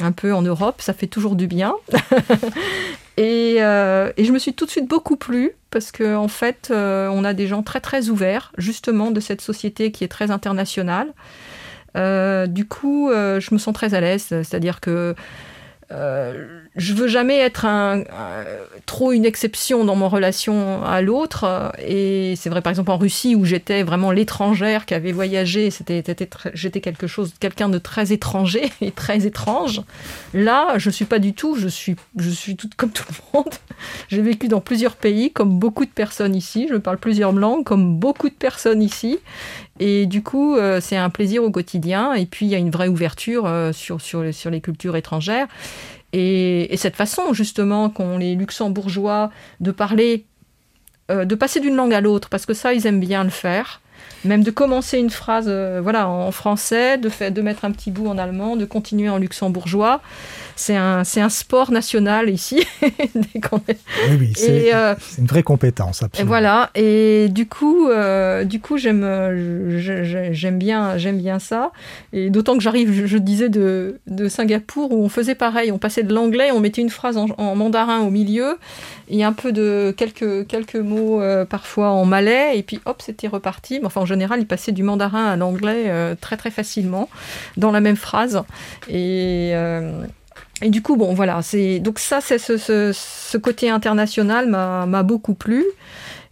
un 0.00 0.12
peu 0.12 0.32
en 0.32 0.42
Europe, 0.42 0.80
ça 0.80 0.92
fait 0.92 1.06
toujours 1.06 1.36
du 1.36 1.46
bien. 1.46 1.74
Euh, 3.18 4.12
et, 4.16 4.24
je 4.24 4.32
me 4.32 4.38
suis 4.38 4.54
tout 4.54 4.64
de 4.64 4.70
suite 4.70 4.88
beaucoup 4.88 5.16
plu 5.16 5.52
parce 5.70 5.92
qu'en 5.92 6.24
en 6.24 6.28
fait, 6.28 6.68
euh, 6.70 7.08
on 7.08 7.24
a 7.24 7.34
des 7.34 7.46
gens 7.46 7.62
très 7.62 7.80
très 7.80 8.08
ouverts, 8.08 8.52
justement, 8.58 9.10
de 9.10 9.20
cette 9.20 9.40
société 9.40 9.90
qui 9.90 10.04
est 10.04 10.08
très 10.08 10.30
internationale. 10.30 11.08
Euh, 11.96 12.46
du 12.46 12.66
coup, 12.66 13.10
je 13.10 13.54
me 13.54 13.58
sens 13.58 13.74
très 13.74 13.94
à 13.94 14.00
l'aise, 14.00 14.26
c'est-à-dire 14.28 14.80
que 14.80 15.14
je 16.78 16.94
veux 16.94 17.08
jamais 17.08 17.38
être 17.38 17.64
un, 17.64 18.04
trop 18.86 19.12
une 19.12 19.24
exception 19.24 19.84
dans 19.84 19.96
mon 19.96 20.08
relation 20.08 20.84
à 20.84 21.02
l'autre. 21.02 21.72
Et 21.84 22.34
c'est 22.36 22.48
vrai, 22.48 22.62
par 22.62 22.70
exemple, 22.70 22.90
en 22.92 22.96
Russie, 22.96 23.34
où 23.34 23.44
j'étais 23.44 23.82
vraiment 23.82 24.12
l'étrangère 24.12 24.86
qui 24.86 24.94
avait 24.94 25.10
voyagé, 25.10 25.70
c'était, 25.70 26.04
j'étais 26.54 26.80
quelque 26.80 27.08
chose, 27.08 27.34
quelqu'un 27.40 27.68
de 27.68 27.78
très 27.78 28.12
étranger 28.12 28.70
et 28.80 28.92
très 28.92 29.26
étrange. 29.26 29.82
Là, 30.32 30.78
je 30.78 30.88
suis 30.88 31.04
pas 31.04 31.18
du 31.18 31.34
tout, 31.34 31.56
je 31.56 31.68
suis, 31.68 31.96
je 32.16 32.30
suis 32.30 32.56
toute 32.56 32.76
comme 32.76 32.90
tout 32.90 33.04
le 33.08 33.38
monde. 33.38 33.54
J'ai 34.08 34.22
vécu 34.22 34.46
dans 34.46 34.60
plusieurs 34.60 34.94
pays, 34.94 35.32
comme 35.32 35.58
beaucoup 35.58 35.84
de 35.84 35.90
personnes 35.90 36.36
ici. 36.36 36.68
Je 36.70 36.76
parle 36.76 36.98
plusieurs 36.98 37.32
langues, 37.32 37.64
comme 37.64 37.96
beaucoup 37.96 38.28
de 38.28 38.34
personnes 38.34 38.82
ici. 38.82 39.18
Et 39.80 40.06
du 40.06 40.22
coup, 40.22 40.56
euh, 40.56 40.80
c'est 40.80 40.96
un 40.96 41.10
plaisir 41.10 41.42
au 41.42 41.50
quotidien. 41.50 42.14
Et 42.14 42.26
puis, 42.26 42.46
il 42.46 42.48
y 42.50 42.54
a 42.54 42.58
une 42.58 42.70
vraie 42.70 42.88
ouverture 42.88 43.46
euh, 43.46 43.72
sur, 43.72 44.00
sur, 44.00 44.32
sur 44.32 44.50
les 44.50 44.60
cultures 44.60 44.96
étrangères. 44.96 45.48
Et, 46.12 46.74
cette 46.76 46.96
façon, 46.96 47.32
justement, 47.32 47.90
qu'ont 47.90 48.18
les 48.18 48.34
luxembourgeois 48.34 49.30
de 49.60 49.70
parler, 49.70 50.24
euh, 51.10 51.24
de 51.24 51.34
passer 51.34 51.60
d'une 51.60 51.76
langue 51.76 51.94
à 51.94 52.00
l'autre, 52.00 52.28
parce 52.28 52.46
que 52.46 52.54
ça, 52.54 52.72
ils 52.72 52.86
aiment 52.86 53.00
bien 53.00 53.24
le 53.24 53.30
faire. 53.30 53.80
Même 54.24 54.42
de 54.42 54.50
commencer 54.50 54.98
une 54.98 55.10
phrase 55.10 55.48
voilà, 55.82 56.08
en 56.08 56.30
français, 56.32 56.98
de, 56.98 57.08
faire, 57.08 57.32
de 57.32 57.42
mettre 57.42 57.64
un 57.64 57.70
petit 57.70 57.90
bout 57.90 58.08
en 58.08 58.18
allemand, 58.18 58.56
de 58.56 58.64
continuer 58.64 59.08
en 59.08 59.18
luxembourgeois 59.18 60.00
c'est 60.58 60.76
un, 60.76 61.04
c'est 61.04 61.20
un 61.20 61.28
sport 61.28 61.70
national 61.70 62.28
ici. 62.28 62.66
oui, 62.82 64.32
euh, 64.74 64.94
c'est, 64.98 65.20
une 65.20 65.26
vraie 65.26 65.44
compétence. 65.44 66.02
Absolument. 66.02 66.26
Et 66.26 66.28
voilà. 66.28 66.70
Et 66.74 67.28
du 67.30 67.46
coup, 67.46 67.88
euh, 67.88 68.44
du 68.44 68.60
coup, 68.60 68.76
j'aime, 68.76 69.04
j'aime 69.78 70.58
bien, 70.58 70.98
j'aime 70.98 71.18
bien 71.18 71.38
ça. 71.38 71.70
Et 72.12 72.28
d'autant 72.28 72.56
que 72.56 72.62
j'arrive, 72.62 73.06
je, 73.06 73.18
disais 73.18 73.48
de, 73.48 74.00
de, 74.08 74.28
Singapour 74.28 74.92
où 74.92 75.04
on 75.04 75.08
faisait 75.08 75.36
pareil. 75.36 75.70
On 75.70 75.78
passait 75.78 76.02
de 76.02 76.12
l'anglais, 76.12 76.50
on 76.50 76.60
mettait 76.60 76.82
une 76.82 76.90
phrase 76.90 77.16
en, 77.16 77.54
mandarin 77.54 78.00
au 78.00 78.10
milieu 78.10 78.58
et 79.08 79.24
un 79.24 79.32
peu 79.32 79.52
de 79.52 79.94
quelques 79.96 80.46
quelques 80.48 80.76
mots 80.76 81.22
euh, 81.22 81.44
parfois 81.44 81.90
en 81.90 82.04
malais. 82.04 82.58
Et 82.58 82.62
puis 82.64 82.80
hop, 82.84 83.00
c'était 83.00 83.28
reparti. 83.28 83.78
Mais 83.80 83.86
enfin, 83.88 84.02
en 84.02 84.06
général, 84.06 84.40
il 84.40 84.46
passait 84.46 84.72
du 84.72 84.82
mandarin 84.82 85.24
à 85.24 85.36
l'anglais 85.36 86.16
très 86.20 86.36
très 86.36 86.50
facilement 86.50 87.08
dans 87.56 87.70
la 87.70 87.80
même 87.80 87.96
phrase. 87.96 88.42
Et 88.88 89.54
et 90.60 90.70
du 90.70 90.82
coup, 90.82 90.96
bon, 90.96 91.14
voilà, 91.14 91.40
c'est 91.42 91.78
donc 91.78 91.98
ça, 91.98 92.20
c'est 92.20 92.38
ce, 92.38 93.36
côté 93.36 93.70
international 93.70 94.48
m'a 94.48 95.02
beaucoup 95.02 95.34
plu 95.34 95.64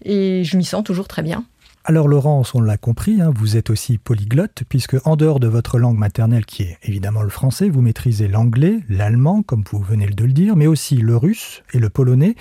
et 0.05 0.43
je 0.45 0.57
m'y 0.57 0.65
sens 0.65 0.83
toujours 0.83 1.09
très 1.09 1.23
bien. 1.23 1.45
Alors 1.85 2.09
Laurence, 2.09 2.53
on 2.57 2.61
l'a 2.61 2.77
compris, 2.77 3.21
hein, 3.21 3.33
vous 3.33 3.57
êtes 3.57 3.71
aussi 3.71 3.97
polyglotte, 3.97 4.65
puisque 4.69 4.97
en 5.05 5.15
dehors 5.15 5.39
de 5.39 5.47
votre 5.47 5.79
langue 5.79 5.97
maternelle, 5.97 6.45
qui 6.45 6.65
est 6.65 6.79
évidemment 6.83 7.23
le 7.23 7.29
français, 7.29 7.69
vous 7.69 7.81
maîtrisez 7.81 8.27
l'anglais, 8.27 8.81
l'allemand, 8.89 9.45
comme 9.45 9.63
vous 9.71 9.79
venez 9.79 10.09
de 10.09 10.25
le 10.25 10.33
dire, 10.33 10.57
mais 10.57 10.67
aussi 10.67 10.97
le 10.97 11.17
russe 11.17 11.63
et 11.73 11.79
le 11.79 11.89
polonais, 11.89 12.35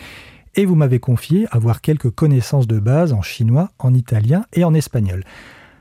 et 0.56 0.66
vous 0.66 0.76
m'avez 0.76 1.00
confié 1.00 1.48
avoir 1.52 1.82
quelques 1.82 2.10
connaissances 2.10 2.68
de 2.68 2.80
base 2.80 3.14
en 3.14 3.22
chinois, 3.22 3.72
en 3.80 3.94
italien 3.94 4.46
et 4.54 4.64
en 4.64 4.74
espagnol. 4.74 5.24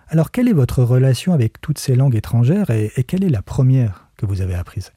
Alors, 0.08 0.30
quelle 0.30 0.48
est 0.48 0.52
votre 0.52 0.82
relation 0.82 1.32
avec 1.32 1.60
toutes 1.60 1.78
ces 1.78 1.94
langues 1.94 2.14
étrangères 2.14 2.70
et, 2.70 2.90
quelle 3.06 3.24
est 3.24 3.30
la 3.30 3.42
première 3.42 4.08
que 4.16 4.26
vous 4.26 4.42
avez 4.42 4.54
apprise? 4.54 4.92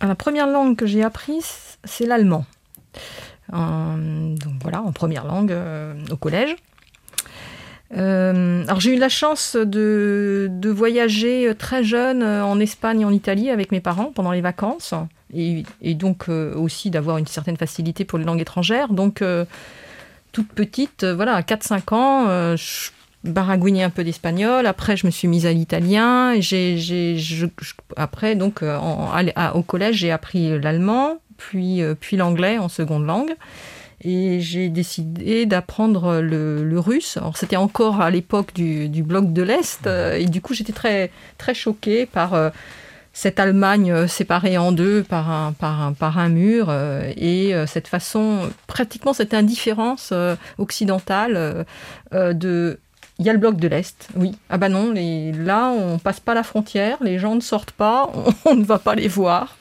La 0.00 0.14
première 0.14 0.46
langue 0.46 0.76
que 0.76 0.86
j'ai 0.86 1.02
apprise, 1.02 1.78
c'est 1.84 2.06
l'allemand. 2.06 2.44
donc 3.50 4.62
voilà, 4.62 4.82
en 4.82 4.92
première 4.92 5.24
langue 5.24 5.52
euh, 5.52 5.94
au 6.10 6.16
collège. 6.16 6.54
Euh, 7.96 8.64
alors 8.64 8.80
j'ai 8.80 8.96
eu 8.96 8.98
la 8.98 9.08
chance 9.08 9.56
de, 9.56 10.50
voyager 10.64 11.52
très 11.56 11.84
jeune 11.84 12.22
en 12.22 12.58
Espagne 12.58 13.02
et 13.02 13.04
en 13.04 13.12
Italie 13.12 13.50
avec 13.50 13.70
mes 13.70 13.80
parents 13.80 14.10
pendant 14.14 14.32
les 14.32 14.40
vacances 14.40 14.94
et, 15.32 15.64
donc 15.94 16.28
euh, 16.28 16.54
aussi 16.54 16.90
d'avoir 16.90 17.18
une 17.18 17.26
certaine 17.26 17.56
facilité 17.56 18.04
pour 18.04 18.18
les 18.18 18.24
langues 18.24 18.40
étrangères. 18.40 18.92
Donc 18.92 19.22
toute 20.32 20.48
petite, 20.48 21.04
voilà, 21.04 21.34
à 21.34 21.42
4-5 21.42 21.94
ans, 21.94 22.56
je 22.56 22.90
baragouiner 23.24 23.82
un 23.82 23.90
peu 23.90 24.04
d'espagnol. 24.04 24.66
Après, 24.66 24.96
je 24.96 25.06
me 25.06 25.10
suis 25.10 25.28
mise 25.28 25.46
à 25.46 25.52
l'italien. 25.52 26.38
J'ai, 26.40 27.16
après, 27.96 28.36
donc, 28.36 28.62
euh, 28.62 28.78
au 29.54 29.62
collège, 29.62 29.96
j'ai 29.96 30.10
appris 30.10 30.58
l'allemand, 30.60 31.18
puis, 31.36 31.82
euh, 31.82 31.94
puis 31.98 32.16
l'anglais 32.16 32.58
en 32.58 32.68
seconde 32.68 33.06
langue. 33.06 33.34
Et 34.04 34.40
j'ai 34.40 34.68
décidé 34.68 35.46
d'apprendre 35.46 36.20
le, 36.20 36.78
russe. 36.78 37.16
Alors, 37.16 37.36
c'était 37.36 37.56
encore 37.56 38.00
à 38.00 38.10
l'époque 38.10 38.52
du, 38.54 39.02
bloc 39.02 39.32
de 39.32 39.42
l'Est. 39.42 39.86
Euh, 39.86 40.16
et 40.16 40.26
du 40.26 40.40
coup, 40.40 40.52
j'étais 40.54 40.72
très, 40.72 41.10
très 41.38 41.54
choquée 41.54 42.06
par 42.06 42.52
cette 43.12 43.40
Allemagne 43.40 44.06
séparée 44.08 44.58
en 44.58 44.72
deux 44.72 45.04
par 45.04 45.30
un, 45.30 45.52
par 45.52 45.80
un, 45.80 45.92
par 45.92 46.18
un 46.18 46.28
mur 46.28 46.72
et 47.16 47.54
cette 47.66 47.86
façon, 47.86 48.50
pratiquement 48.66 49.12
cette 49.12 49.34
indifférence 49.34 50.12
occidentale 50.58 51.64
de 52.12 52.78
il 53.18 53.26
y 53.26 53.30
a 53.30 53.32
le 53.32 53.38
bloc 53.38 53.56
de 53.56 53.68
l'Est, 53.68 54.08
oui. 54.16 54.32
Ah 54.50 54.58
bah 54.58 54.68
non, 54.68 54.90
les... 54.90 55.32
là, 55.32 55.70
on 55.70 55.98
passe 55.98 56.18
pas 56.18 56.34
la 56.34 56.42
frontière, 56.42 56.98
les 57.00 57.18
gens 57.18 57.36
ne 57.36 57.40
sortent 57.40 57.70
pas, 57.70 58.10
on, 58.44 58.56
ne 58.56 58.64
va 58.64 58.78
pas 58.78 58.94
les 58.94 59.08
voir. 59.08 59.56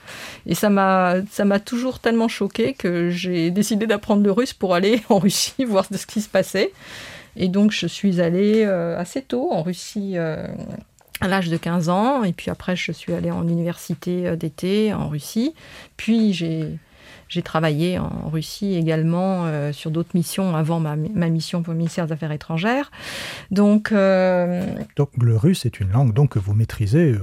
Et 0.45 0.55
ça 0.55 0.69
m'a, 0.69 1.15
m'a 1.45 1.59
toujours 1.59 1.99
tellement 1.99 2.27
choqué 2.27 2.73
que 2.73 3.09
j'ai 3.09 3.51
décidé 3.51 3.87
d'apprendre 3.87 4.23
le 4.23 4.31
russe 4.31 4.53
pour 4.53 4.75
aller 4.75 5.01
en 5.09 5.19
Russie, 5.19 5.65
voir 5.65 5.85
ce 5.85 6.05
qui 6.05 6.21
se 6.21 6.29
passait. 6.29 6.71
Et 7.35 7.47
donc, 7.47 7.71
je 7.71 7.87
suis 7.87 8.21
allée 8.21 8.63
euh, 8.65 8.97
assez 8.97 9.21
tôt 9.21 9.51
en 9.51 9.63
Russie. 9.63 10.13
Euh, 10.15 10.47
à 11.21 11.27
l'âge 11.29 11.47
de 11.47 11.55
15 11.55 11.87
ans, 11.87 12.23
et 12.23 12.33
puis 12.33 12.51
après 12.51 12.75
je 12.75 12.91
suis 12.91 13.13
allée 13.13 13.31
en 13.31 13.47
université 13.47 14.27
euh, 14.27 14.35
d'été 14.35 14.93
en 14.93 15.07
Russie, 15.07 15.53
puis 15.95 16.33
j'ai 16.33 16.77
j'ai 17.29 17.41
travaillé 17.41 17.97
en 17.97 18.29
Russie 18.29 18.75
également 18.75 19.47
sur 19.71 19.89
d'autres 19.89 20.11
missions 20.13 20.55
avant 20.55 20.79
ma, 20.79 20.95
mission 20.95 21.63
pour 21.63 21.73
le 21.73 21.77
ministère 21.79 22.05
des 22.05 22.11
Affaires 22.11 22.31
étrangères. 22.31 22.91
Donc, 23.49 23.89
le 23.89 25.35
russe 25.35 25.65
est 25.65 25.79
une 25.79 25.89
langue 25.89 26.13
donc, 26.13 26.31
que 26.31 26.39
vous 26.39 26.53
maîtrisez 26.53 27.15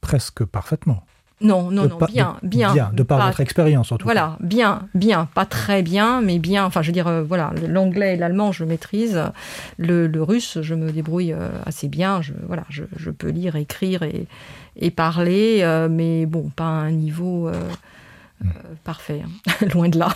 presque 0.00 0.44
parfaitement. 0.46 1.04
Non, 1.40 1.70
non, 1.70 1.88
non, 1.88 1.98
bien, 2.06 2.36
bien. 2.42 2.72
Bien, 2.74 2.90
de 2.92 3.02
par 3.02 3.26
votre 3.26 3.40
expérience 3.40 3.92
en 3.92 3.98
tout 3.98 4.04
voilà, 4.04 4.20
cas. 4.20 4.26
Voilà, 4.26 4.38
bien, 4.42 4.88
bien, 4.94 5.28
pas 5.34 5.46
très 5.46 5.82
bien, 5.82 6.20
mais 6.20 6.38
bien. 6.38 6.64
Enfin, 6.64 6.82
je 6.82 6.88
veux 6.88 6.92
dire, 6.92 7.24
voilà, 7.26 7.52
l'anglais 7.66 8.14
et 8.14 8.16
l'allemand, 8.16 8.52
je 8.52 8.64
maîtrise. 8.64 9.22
Le, 9.78 10.22
russe, 10.22 10.58
je 10.60 10.74
me 10.74 10.92
débrouille 10.92 11.34
assez 11.64 11.88
bien. 11.88 12.20
Je, 12.20 12.32
voilà, 12.46 12.64
je, 12.68 12.84
je 12.96 13.10
peux 13.10 13.28
lire, 13.30 13.56
écrire 13.56 14.02
et, 14.02 14.26
et 14.76 14.90
parler, 14.90 15.64
mais 15.90 16.26
bon, 16.26 16.50
pas 16.54 16.64
à 16.64 16.82
un 16.82 16.90
niveau 16.90 17.50
euh, 18.44 18.48
parfait, 18.84 19.22
hein. 19.24 19.66
loin 19.74 19.88
de 19.88 19.98
là. 19.98 20.08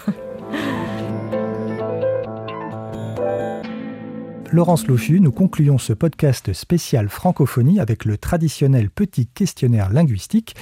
Laurence 4.51 4.87
Lochu, 4.87 5.21
nous 5.21 5.33
concluons 5.33 5.79
ce 5.79 5.93
podcast 5.93 6.53
spécial 6.53 7.09
francophonie 7.09 7.81
avec 7.81 8.05
le 8.05 8.17
traditionnel 8.17 8.89
petit 8.89 9.27
questionnaire 9.27 9.91
linguistique. 9.91 10.55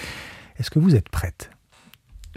Est-ce 0.63 0.71
que 0.71 0.79
vous 0.79 0.95
êtes 0.95 1.09
prête? 1.09 1.51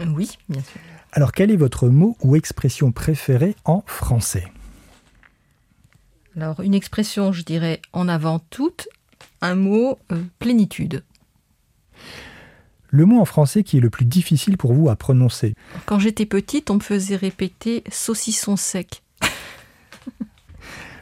Oui, 0.00 0.36
bien 0.48 0.60
sûr. 0.60 0.80
Alors, 1.12 1.30
quel 1.30 1.52
est 1.52 1.56
votre 1.56 1.88
mot 1.88 2.16
ou 2.24 2.34
expression 2.34 2.90
préférée 2.90 3.54
en 3.64 3.84
français? 3.86 4.50
Alors, 6.36 6.60
une 6.60 6.74
expression, 6.74 7.30
je 7.30 7.44
dirais 7.44 7.80
en 7.92 8.08
avant 8.08 8.40
toute, 8.40 8.88
un 9.42 9.54
mot 9.54 10.00
euh, 10.10 10.20
plénitude. 10.40 11.04
Le 12.88 13.04
mot 13.04 13.20
en 13.20 13.26
français 13.26 13.62
qui 13.62 13.76
est 13.76 13.80
le 13.80 13.90
plus 13.90 14.06
difficile 14.06 14.56
pour 14.56 14.72
vous 14.72 14.88
à 14.88 14.96
prononcer 14.96 15.54
Quand 15.84 16.00
j'étais 16.00 16.26
petite, 16.26 16.68
on 16.68 16.74
me 16.74 16.80
faisait 16.80 17.14
répéter 17.14 17.84
saucisson 17.92 18.56
sec. 18.56 19.04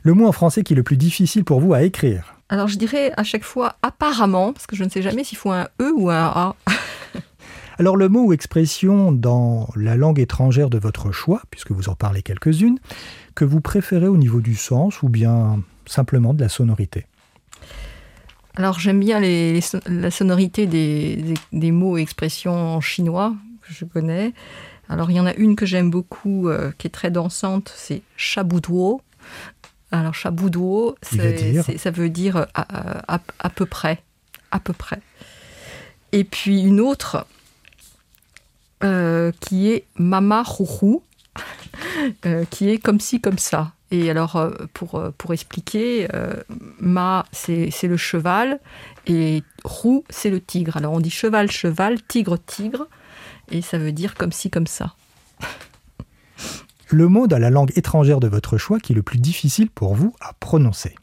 le 0.03 0.13
mot 0.13 0.29
en 0.29 0.33
français 0.33 0.63
qui 0.63 0.75
est 0.75 0.77
le 0.77 0.83
plus 0.83 0.99
difficile 0.99 1.45
pour 1.45 1.61
vous 1.61 1.73
à 1.73 1.85
écrire 1.85 2.34
Alors 2.49 2.69
je 2.69 2.77
dirais 2.77 3.13
à 3.17 3.25
chaque 3.25 3.45
fois 3.45 3.77
apparemment, 3.83 4.53
parce 4.53 4.67
que 4.67 4.77
je 4.77 4.85
ne 4.85 4.89
sais 4.89 5.03
jamais 5.03 5.25
s'il 5.25 5.39
faut 5.39 5.51
un 5.51 5.69
E 5.81 5.93
ou 5.97 6.11
un 6.11 6.25
A. 6.27 6.57
Alors 7.79 7.97
le 7.97 8.09
mot 8.09 8.27
ou 8.27 8.33
expression 8.33 9.11
dans 9.11 9.69
la 9.75 9.97
langue 9.97 10.21
étrangère 10.21 10.71
de 10.71 10.79
votre 10.79 11.11
choix, 11.11 11.43
puisque 11.51 11.73
vous 11.73 11.89
en 11.89 11.95
parlez 11.97 12.23
quelques-unes, 12.23 12.79
que 13.35 13.45
vous 13.45 13.61
préférez 13.61 14.07
au 14.07 14.17
niveau 14.17 14.41
du 14.41 14.55
sens 14.55 15.03
ou 15.03 15.09
bien 15.09 15.61
simplement 15.87 16.35
de 16.35 16.41
la 16.41 16.49
sonorité 16.49 17.07
alors 18.57 18.79
j'aime 18.79 19.01
bien 19.01 19.21
la 19.21 20.11
sonorité 20.11 20.67
des, 20.67 21.73
mots 21.73 21.99
et 21.99 22.03
expressions 22.03 22.55
en 22.55 22.81
chinois 22.81 23.35
que 23.63 23.75
je 23.75 23.85
connais. 23.85 24.33
Alors 24.89 25.11
il 25.11 25.17
y 25.17 25.21
en 25.21 25.27
a 25.27 25.35
une 25.35 25.57
que 25.57 25.67
j'aime 25.67 25.91
beaucoup, 25.91 26.49
euh, 26.49 26.71
qui 26.79 26.87
est 26.87 26.91
très 26.91 27.11
dansante, 27.11 27.73
c'est 27.75 28.03
chabouduo. 28.17 29.01
Alors 29.95 30.13
chabouduo, 30.13 30.97
ça 31.03 31.91
veut 31.93 32.09
dire 32.09 32.47
à, 32.55 33.49
peu 33.55 33.65
près, 33.65 34.03
à 34.51 34.59
peu 34.59 34.73
près. 34.73 34.99
Et 36.11 36.25
puis 36.25 36.63
une 36.63 36.81
autre 36.81 37.27
euh, 38.83 39.31
qui 39.39 39.71
est 39.71 39.85
mama 39.95 40.43
rouhou, 40.43 41.05
euh, 42.27 42.45
qui 42.51 42.71
est 42.71 42.79
comme 42.79 42.99
ci 42.99 43.21
comme 43.21 43.39
ça. 43.39 43.73
Et 43.93 44.11
alors, 44.11 44.35
euh, 44.35 44.51
pour, 44.73 44.97
euh, 44.97 45.13
pour 45.17 45.33
expliquer, 45.33 46.09
euh, 46.13 46.43
ma, 46.81 47.25
c'est 47.31 47.71
le 47.85 47.97
cheval, 47.97 48.59
et 49.07 49.45
roux, 49.63 50.05
c'est 50.11 50.31
le 50.31 50.41
tigre. 50.41 50.77
Alors, 50.77 50.93
on 50.93 51.01
dit 51.01 51.11
cheval, 51.11 51.53
cheval, 51.53 52.03
tigre, 52.03 52.37
tigre, 52.37 52.89
et 53.53 53.63
ça 53.63 53.79
veut 53.79 53.93
dire 53.93 54.17
comme 54.17 54.33
ci, 54.33 54.51
comme 54.51 54.67
ça. 54.67 54.97
Le 56.91 57.09
mot 57.09 57.27
dans 57.27 57.39
la 57.39 57.51
langue 57.51 57.73
étrangère 57.77 58.21
de 58.21 58.29
votre 58.29 58.59
choix 58.59 58.79
qui 58.79 58.93
est 58.93 58.97
le 58.97 59.03
plus 59.03 59.19
difficile 59.19 59.71
pour 59.71 59.95
vous 59.95 60.15
à 60.21 60.33
prononcer 60.35 60.95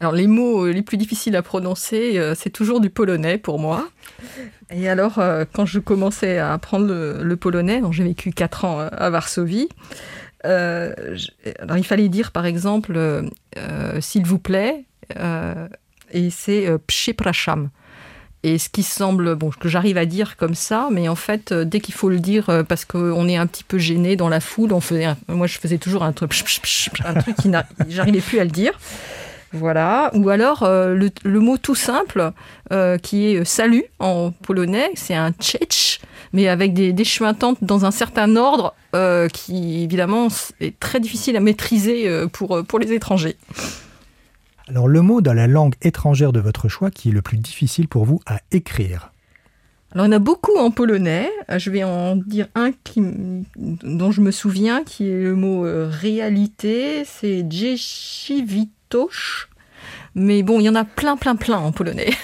alors 0.00 0.14
les 0.14 0.26
mots 0.26 0.66
les 0.66 0.82
plus 0.82 0.96
difficiles 0.96 1.36
à 1.36 1.42
prononcer, 1.42 2.20
c'est 2.34 2.50
toujours 2.50 2.80
du 2.80 2.90
polonais 2.90 3.38
pour 3.38 3.60
moi. 3.60 3.88
Et 4.70 4.88
alors 4.88 5.22
quand 5.52 5.64
je 5.64 5.78
commençais 5.78 6.38
à 6.38 6.52
apprendre 6.52 6.86
le, 7.22 7.36
polonais, 7.36 7.80
j'ai 7.92 8.02
vécu 8.02 8.32
4 8.32 8.64
ans 8.64 8.80
à 8.80 9.10
Varsovie, 9.10 9.68
euh, 10.44 10.92
il 11.76 11.84
fallait 11.84 12.08
dire 12.08 12.32
par 12.32 12.46
exemple 12.46 12.94
euh, 12.96 13.22
euh, 13.58 14.00
s'il 14.00 14.26
vous 14.26 14.38
plaît, 14.38 14.84
et 16.10 16.30
c'est 16.30 16.66
przepraszam. 16.86 17.70
Et 18.42 18.58
ce 18.58 18.68
qui 18.68 18.82
semble, 18.82 19.34
bon, 19.36 19.50
que 19.50 19.68
j'arrive 19.68 19.96
à 19.98 20.04
dire 20.04 20.36
comme 20.36 20.54
ça, 20.54 20.88
mais 20.90 21.08
en 21.08 21.14
fait, 21.14 21.52
dès 21.52 21.80
qu'il 21.80 21.94
faut 21.94 22.08
le 22.08 22.18
dire, 22.18 22.64
parce 22.68 22.84
qu'on 22.84 23.28
est 23.28 23.36
un 23.36 23.46
petit 23.46 23.62
peu 23.62 23.78
gêné 23.78 24.16
dans 24.16 24.28
la 24.28 24.40
foule, 24.40 24.72
on 24.72 24.80
faisait, 24.80 25.06
moi 25.28 25.46
je 25.46 25.58
faisais 25.58 25.78
toujours 25.78 26.02
un 26.02 26.12
truc, 26.12 26.32
un 27.04 27.14
truc 27.14 27.36
qui 27.36 27.50
j'arrivais 27.88 28.20
plus 28.20 28.40
à 28.40 28.44
le 28.44 28.50
dire. 28.50 28.72
Voilà. 29.52 30.10
Ou 30.14 30.28
alors 30.28 30.66
le, 30.66 31.38
mot 31.38 31.56
tout 31.56 31.76
simple 31.76 32.32
qui 33.02 33.26
est 33.26 33.44
salut 33.44 33.84
en 34.00 34.32
polonais, 34.32 34.90
c'est 34.94 35.14
un 35.14 35.30
tchetch 35.30 36.00
mais 36.32 36.48
avec 36.48 36.72
des, 36.72 36.92
des 36.92 37.04
dans 37.60 37.84
un 37.84 37.90
certain 37.90 38.36
ordre 38.36 38.74
euh, 38.94 39.28
qui, 39.28 39.82
évidemment, 39.82 40.28
est 40.60 40.78
très 40.78 41.00
difficile 41.00 41.36
à 41.36 41.40
maîtriser 41.40 42.08
euh, 42.08 42.26
pour, 42.26 42.56
euh, 42.56 42.62
pour 42.62 42.78
les 42.78 42.92
étrangers. 42.92 43.36
Alors, 44.72 44.88
le 44.88 45.02
mot 45.02 45.20
dans 45.20 45.34
la 45.34 45.46
langue 45.46 45.74
étrangère 45.82 46.32
de 46.32 46.40
votre 46.40 46.70
choix 46.70 46.90
qui 46.90 47.10
est 47.10 47.12
le 47.12 47.20
plus 47.20 47.36
difficile 47.36 47.88
pour 47.88 48.06
vous 48.06 48.20
à 48.24 48.40
écrire 48.52 49.12
alors, 49.94 50.06
il 50.06 50.08
y 50.08 50.14
en 50.14 50.16
a 50.16 50.20
beaucoup 50.20 50.56
en 50.56 50.70
polonais. 50.70 51.28
Je 51.54 51.68
vais 51.68 51.84
en 51.84 52.16
dire 52.16 52.48
un 52.54 52.72
qui, 52.72 53.02
dont 53.58 54.10
je 54.10 54.22
me 54.22 54.30
souviens, 54.30 54.84
qui 54.84 55.06
est 55.06 55.22
le 55.22 55.34
mot 55.34 55.66
réalité. 55.90 57.04
C'est 57.04 57.44
Rzeczywistość. 57.52 59.48
Mais 60.14 60.42
bon, 60.42 60.60
il 60.60 60.62
y 60.62 60.70
en 60.70 60.74
a 60.76 60.86
plein, 60.86 61.18
plein, 61.18 61.36
plein 61.36 61.58
en 61.58 61.72
polonais. 61.72 62.10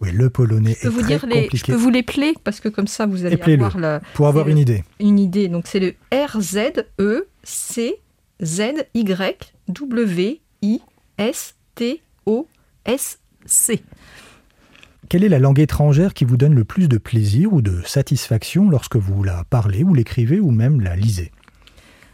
Oui, 0.00 0.12
le 0.12 0.30
polonais 0.30 0.78
je 0.80 0.80
peux 0.80 0.86
est 0.86 0.90
vous 0.90 1.00
très 1.02 1.08
dire 1.08 1.20
compliqué. 1.20 1.58
Je 1.58 1.64
peux 1.66 1.74
vous 1.74 1.90
les 1.90 2.02
plaire 2.02 2.32
parce 2.42 2.58
que 2.60 2.70
comme 2.70 2.86
ça 2.86 3.04
vous 3.04 3.26
allez 3.26 3.38
avoir 3.38 3.76
la, 3.76 4.00
pour 4.14 4.28
avoir 4.28 4.48
une 4.48 4.56
idée. 4.56 4.82
Une 4.98 5.18
idée. 5.18 5.48
Donc 5.48 5.66
c'est 5.66 5.78
le 5.78 5.94
R 6.10 6.40
Z 6.40 6.86
E 6.98 7.28
C 7.42 7.96
Z 8.42 8.86
Y 8.94 9.52
W 9.68 10.40
I 10.62 10.80
S 11.18 11.53
T 11.74 12.02
O 12.26 12.46
S 12.84 13.18
C. 13.46 13.82
Quelle 15.08 15.24
est 15.24 15.28
la 15.28 15.38
langue 15.38 15.60
étrangère 15.60 16.14
qui 16.14 16.24
vous 16.24 16.36
donne 16.36 16.54
le 16.54 16.64
plus 16.64 16.88
de 16.88 16.98
plaisir 16.98 17.52
ou 17.52 17.60
de 17.60 17.82
satisfaction 17.84 18.70
lorsque 18.70 18.96
vous 18.96 19.22
la 19.22 19.44
parlez 19.44 19.84
ou 19.84 19.94
l'écrivez 19.94 20.40
ou 20.40 20.50
même 20.50 20.80
la 20.80 20.96
lisez? 20.96 21.30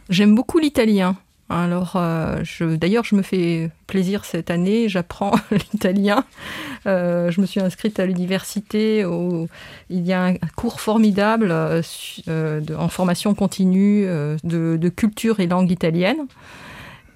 J'aime 0.08 0.34
beaucoup 0.34 0.58
l'italien. 0.58 1.16
Alors, 1.48 1.94
euh, 1.96 2.42
d'ailleurs, 2.76 3.04
je 3.04 3.16
me 3.16 3.22
fais 3.22 3.70
plaisir 3.86 4.24
cette 4.24 4.50
année. 4.50 4.88
J'apprends 4.88 5.32
l'italien. 5.50 6.24
Euh, 6.86 7.30
je 7.30 7.40
me 7.40 7.46
suis 7.46 7.60
inscrite 7.60 7.98
à 8.00 8.06
l'université 8.06 9.04
il 9.90 10.06
y 10.06 10.12
a 10.12 10.24
un 10.24 10.34
cours 10.56 10.80
formidable 10.80 11.52
en 11.52 12.88
formation 12.88 13.34
continue 13.34 14.04
de, 14.44 14.88
culture 14.88 15.40
et 15.40 15.46
langue 15.46 15.70
italienne. 15.70 16.26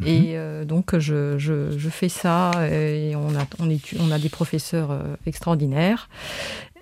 Mhm. 0.01 0.07
Et 0.07 0.65
donc, 0.67 0.99
je, 0.99 1.89
fais 1.91 2.09
ça 2.09 2.51
et 2.71 3.15
on 3.17 3.37
a, 3.37 3.47
on, 3.61 3.69
on 4.01 4.11
a 4.11 4.19
des 4.19 4.29
professeurs 4.29 4.99
extraordinaires. 5.27 6.09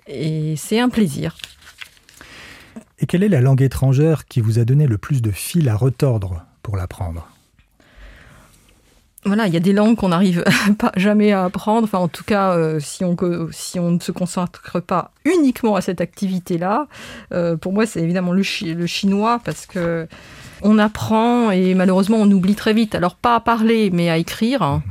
Et 0.07 0.55
c'est 0.57 0.79
un 0.79 0.89
plaisir. 0.89 1.35
Et 2.99 3.05
quelle 3.05 3.23
est 3.23 3.29
la 3.29 3.41
langue 3.41 3.61
étrangère 3.61 4.25
qui 4.25 4.41
vous 4.41 4.59
a 4.59 4.65
donné 4.65 4.87
le 4.87 4.97
plus 4.97 5.21
de 5.21 5.31
fil 5.31 5.67
à 5.69 5.75
retordre 5.75 6.45
pour 6.61 6.77
l'apprendre? 6.77 7.27
Voilà, 9.25 9.47
il 9.47 9.53
y 9.53 9.57
a 9.57 9.61
des 9.61 9.71
langues 9.71 9.95
qu'on 9.95 10.09
n'arrive 10.09 10.43
pas 10.79 10.91
jamais 10.95 11.31
à 11.31 11.45
apprendre. 11.45 11.83
Enfin, 11.83 11.99
en 11.99 12.07
tout 12.07 12.23
cas, 12.23 12.51
euh, 12.51 12.79
si, 12.79 13.05
on, 13.05 13.15
si 13.51 13.79
on 13.79 13.91
ne 13.91 13.99
se 13.99 14.11
concentre 14.11 14.81
pas 14.81 15.11
uniquement 15.23 15.75
à 15.75 15.81
cette 15.81 16.01
activité-là, 16.01 16.87
euh, 17.33 17.55
pour 17.55 17.71
moi, 17.71 17.85
c'est 17.85 18.01
évidemment 18.01 18.33
le, 18.33 18.43
le, 18.73 18.87
chinois 18.87 19.39
parce 19.43 19.65
que 19.65 20.07
on 20.63 20.79
apprend 20.79 21.51
et 21.51 21.73
malheureusement 21.75 22.17
on 22.19 22.31
oublie 22.31 22.55
très 22.55 22.73
vite. 22.73 22.95
Alors 22.95 23.15
pas 23.15 23.35
à 23.35 23.39
parler, 23.39 23.89
mais 23.91 24.09
à 24.09 24.17
écrire. 24.17 24.81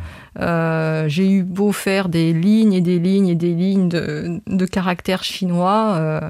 Euh, 0.40 1.08
j'ai 1.08 1.30
eu 1.30 1.42
beau 1.42 1.72
faire 1.72 2.08
des 2.08 2.32
lignes 2.32 2.72
et 2.72 2.80
des 2.80 2.98
lignes 2.98 3.28
et 3.28 3.34
des 3.34 3.52
lignes 3.52 3.88
de, 3.90 4.40
de 4.46 4.66
caractères 4.66 5.24
chinois, 5.24 5.94
euh, 5.96 6.20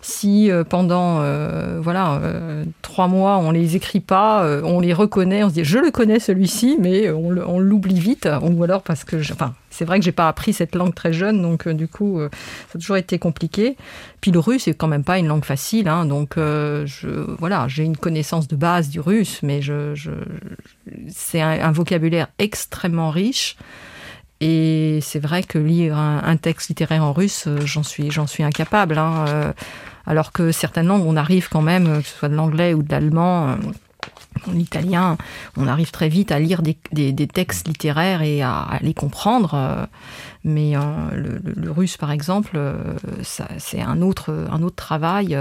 si 0.00 0.50
euh, 0.50 0.62
pendant 0.62 1.18
voilà 1.80 2.20
trois 2.82 3.08
mois 3.08 3.38
on 3.38 3.50
les 3.50 3.76
écrit 3.76 4.00
pas, 4.00 4.46
on 4.62 4.80
les 4.80 4.92
reconnaît, 4.92 5.42
on 5.42 5.48
se 5.48 5.54
dit 5.54 5.64
je 5.64 5.78
le 5.78 5.90
connais 5.90 6.20
celui-ci, 6.20 6.76
mais 6.80 7.10
on 7.10 7.58
l'oublie 7.58 7.98
vite, 7.98 8.28
ou 8.42 8.62
alors 8.62 8.82
parce 8.82 9.04
que, 9.04 9.16
enfin, 9.32 9.54
c'est 9.78 9.84
vrai 9.84 9.98
que 9.98 10.04
j'ai 10.04 10.12
pas 10.12 10.28
appris 10.28 10.52
cette 10.52 10.74
langue 10.74 10.94
très 10.94 11.12
jeune, 11.12 11.40
donc 11.40 11.68
du 11.68 11.86
coup 11.86 12.20
ça 12.20 12.76
a 12.76 12.78
toujours 12.78 12.96
été 12.96 13.18
compliqué. 13.18 13.76
Puis 14.20 14.32
le 14.32 14.40
russe 14.40 14.64
c'est 14.64 14.74
quand 14.74 14.88
même 14.88 15.04
pas 15.04 15.18
une 15.18 15.28
langue 15.28 15.44
facile, 15.44 15.88
hein, 15.88 16.04
donc 16.04 16.34
je, 16.36 17.36
voilà, 17.38 17.68
j'ai 17.68 17.84
une 17.84 17.96
connaissance 17.96 18.48
de 18.48 18.56
base 18.56 18.88
du 18.88 19.00
russe, 19.00 19.40
mais 19.42 19.60
c'est 21.08 21.40
un, 21.40 21.72
vocabulaire 21.72 22.28
extrêmement 22.38 23.10
riche. 23.10 23.56
Et 24.40 25.00
c'est 25.02 25.18
vrai 25.18 25.42
que 25.42 25.58
lire 25.58 25.96
un, 25.96 26.36
texte 26.36 26.68
littéraire 26.68 27.02
en 27.02 27.12
russe, 27.12 27.46
euh, 27.48 27.58
j'en 27.64 27.82
suis, 27.82 28.10
j'en 28.10 28.28
suis 28.28 28.44
incapable. 28.44 28.96
Hein, 28.96 29.24
euh, 29.28 29.52
alors 30.06 30.32
que 30.32 30.52
certaines 30.52 30.86
langues, 30.86 31.04
on 31.04 31.16
arrive 31.16 31.48
quand 31.48 31.60
même, 31.60 32.00
que 32.02 32.08
ce 32.08 32.16
soit 32.16 32.28
de 32.28 32.36
l'anglais 32.36 32.72
ou 32.72 32.82
de 32.82 32.90
l'allemand, 32.90 33.56
euh, 34.46 34.52
l'italien, 34.52 35.16
on 35.56 35.66
arrive 35.66 35.90
très 35.90 36.08
vite 36.08 36.30
à 36.30 36.38
lire 36.38 36.62
des, 36.62 37.26
textes 37.26 37.66
littéraires 37.66 38.22
et 38.22 38.42
à, 38.42 38.78
les 38.82 38.94
comprendre. 38.94 39.88
mais 40.44 40.74
le, 41.12 41.70
russe, 41.70 41.96
par 41.96 42.10
exemple, 42.10 42.58
c'est 43.22 43.80
un 43.80 44.02
autre, 44.02 44.46
un 44.50 44.62
autre 44.62 44.76
travail. 44.76 45.38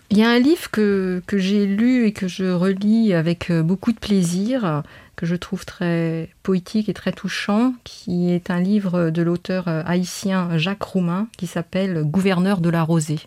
Il 0.08 0.16
y 0.16 0.22
a 0.22 0.30
un 0.30 0.38
livre 0.38 0.70
que, 0.70 1.22
que 1.26 1.36
j'ai 1.36 1.66
lu 1.66 2.06
et 2.06 2.12
que 2.12 2.26
je 2.26 2.50
relis 2.50 3.12
avec 3.12 3.50
euh, 3.50 3.62
beaucoup 3.62 3.92
de 3.92 3.98
plaisir, 3.98 4.82
que 5.16 5.26
je 5.26 5.36
trouve 5.36 5.66
très 5.66 6.30
poétique 6.42 6.88
et 6.88 6.94
très 6.94 7.12
touchant, 7.12 7.74
qui 7.84 8.30
est 8.30 8.50
un 8.50 8.60
livre 8.60 9.10
de 9.10 9.20
l'auteur 9.20 9.68
euh, 9.68 9.82
haïtien 9.84 10.56
Jacques 10.56 10.82
Roumain, 10.82 11.28
qui 11.36 11.46
s'appelle 11.46 12.04
Gouverneur 12.04 12.62
de 12.62 12.70
la 12.70 12.82
Rosée. 12.82 13.20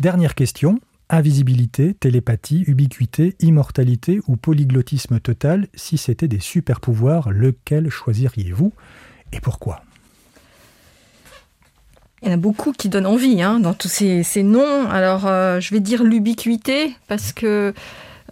Dernière 0.00 0.34
question. 0.34 0.80
Invisibilité, 1.12 1.92
télépathie, 1.94 2.62
ubiquité, 2.68 3.34
immortalité 3.40 4.20
ou 4.28 4.36
polyglottisme 4.36 5.18
total, 5.18 5.66
si 5.74 5.98
c'était 5.98 6.28
des 6.28 6.38
super 6.38 6.80
pouvoirs, 6.80 7.30
lequel 7.30 7.90
choisiriez-vous 7.90 8.72
et 9.32 9.40
pourquoi? 9.40 9.82
Il 12.22 12.28
y 12.28 12.30
en 12.30 12.34
a 12.34 12.36
beaucoup 12.36 12.70
qui 12.70 12.88
donnent 12.88 13.06
envie 13.06 13.42
hein, 13.42 13.58
dans 13.58 13.74
tous 13.74 13.88
ces, 13.88 14.42
noms. 14.44 14.88
Alors, 14.88 15.26
euh, 15.26 15.58
je 15.58 15.74
vais 15.74 15.80
dire 15.80 16.04
l'ubiquité 16.04 16.94
parce 17.08 17.32
que 17.32 17.74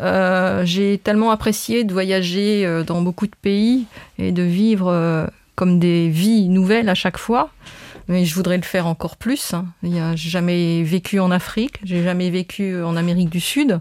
euh, 0.00 0.64
j'ai 0.64 0.98
tellement 1.02 1.32
apprécié 1.32 1.82
de 1.82 1.92
voyager 1.92 2.64
euh, 2.64 2.84
dans 2.84 3.02
beaucoup 3.02 3.26
de 3.26 3.34
pays 3.42 3.86
et 4.18 4.30
de 4.30 4.42
vivre 4.42 5.28
comme 5.56 5.80
des 5.80 6.08
vies 6.10 6.48
nouvelles 6.48 6.88
à 6.88 6.94
chaque 6.94 7.18
fois. 7.18 7.50
Mais 8.08 8.24
je 8.24 8.34
voudrais 8.34 8.56
le 8.56 8.62
faire 8.62 8.86
encore 8.86 9.16
plus. 9.16 9.54
Hein. 9.54 9.66
J'ai 9.82 10.30
jamais 10.30 10.82
vécu 10.82 11.20
en 11.20 11.30
Afrique, 11.30 11.80
j'ai 11.84 12.02
jamais 12.02 12.30
vécu 12.30 12.82
en 12.82 12.96
Amérique 12.96 13.30
du 13.30 13.40
Sud. 13.40 13.80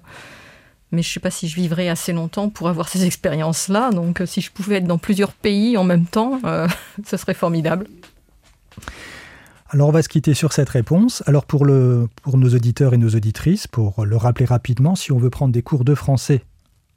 Mais 0.92 1.02
je 1.02 1.10
ne 1.10 1.14
sais 1.14 1.20
pas 1.20 1.32
si 1.32 1.50
je 1.50 1.56
vivrai 1.56 1.90
assez 1.90 2.14
longtemps 2.14 2.50
pour 2.50 2.70
avoir 2.70 2.88
ces 2.88 3.06
expériences-là. 3.06 3.92
Donc 3.92 4.22
si 4.26 4.42
je 4.42 4.52
pouvais 4.52 4.76
être 4.76 4.88
dans 4.88 4.98
plusieurs 4.98 5.34
pays 5.34 5.78
en 5.78 5.84
même 5.84 6.06
temps, 6.06 6.40
ce 7.06 7.18
serait 7.18 7.34
formidable. 7.34 7.88
Alors 9.70 9.90
on 9.90 9.92
va 9.92 10.02
se 10.02 10.10
quitter 10.10 10.34
sur 10.34 10.54
cette 10.54 10.70
réponse. 10.70 11.24
Alors 11.26 11.46
pour, 11.46 11.66
le, 11.66 12.08
pour 12.22 12.38
nos 12.38 12.50
auditeurs 12.50 12.94
et 12.94 12.98
nos 12.98 13.10
auditrices, 13.10 13.68
pour 13.68 14.06
le 14.06 14.16
rappeler 14.16 14.46
rapidement, 14.46 14.96
si 14.96 15.12
on 15.12 15.18
veut 15.18 15.30
prendre 15.30 15.52
des 15.52 15.62
cours 15.62 15.84
de 15.84 15.94
français 15.94 16.44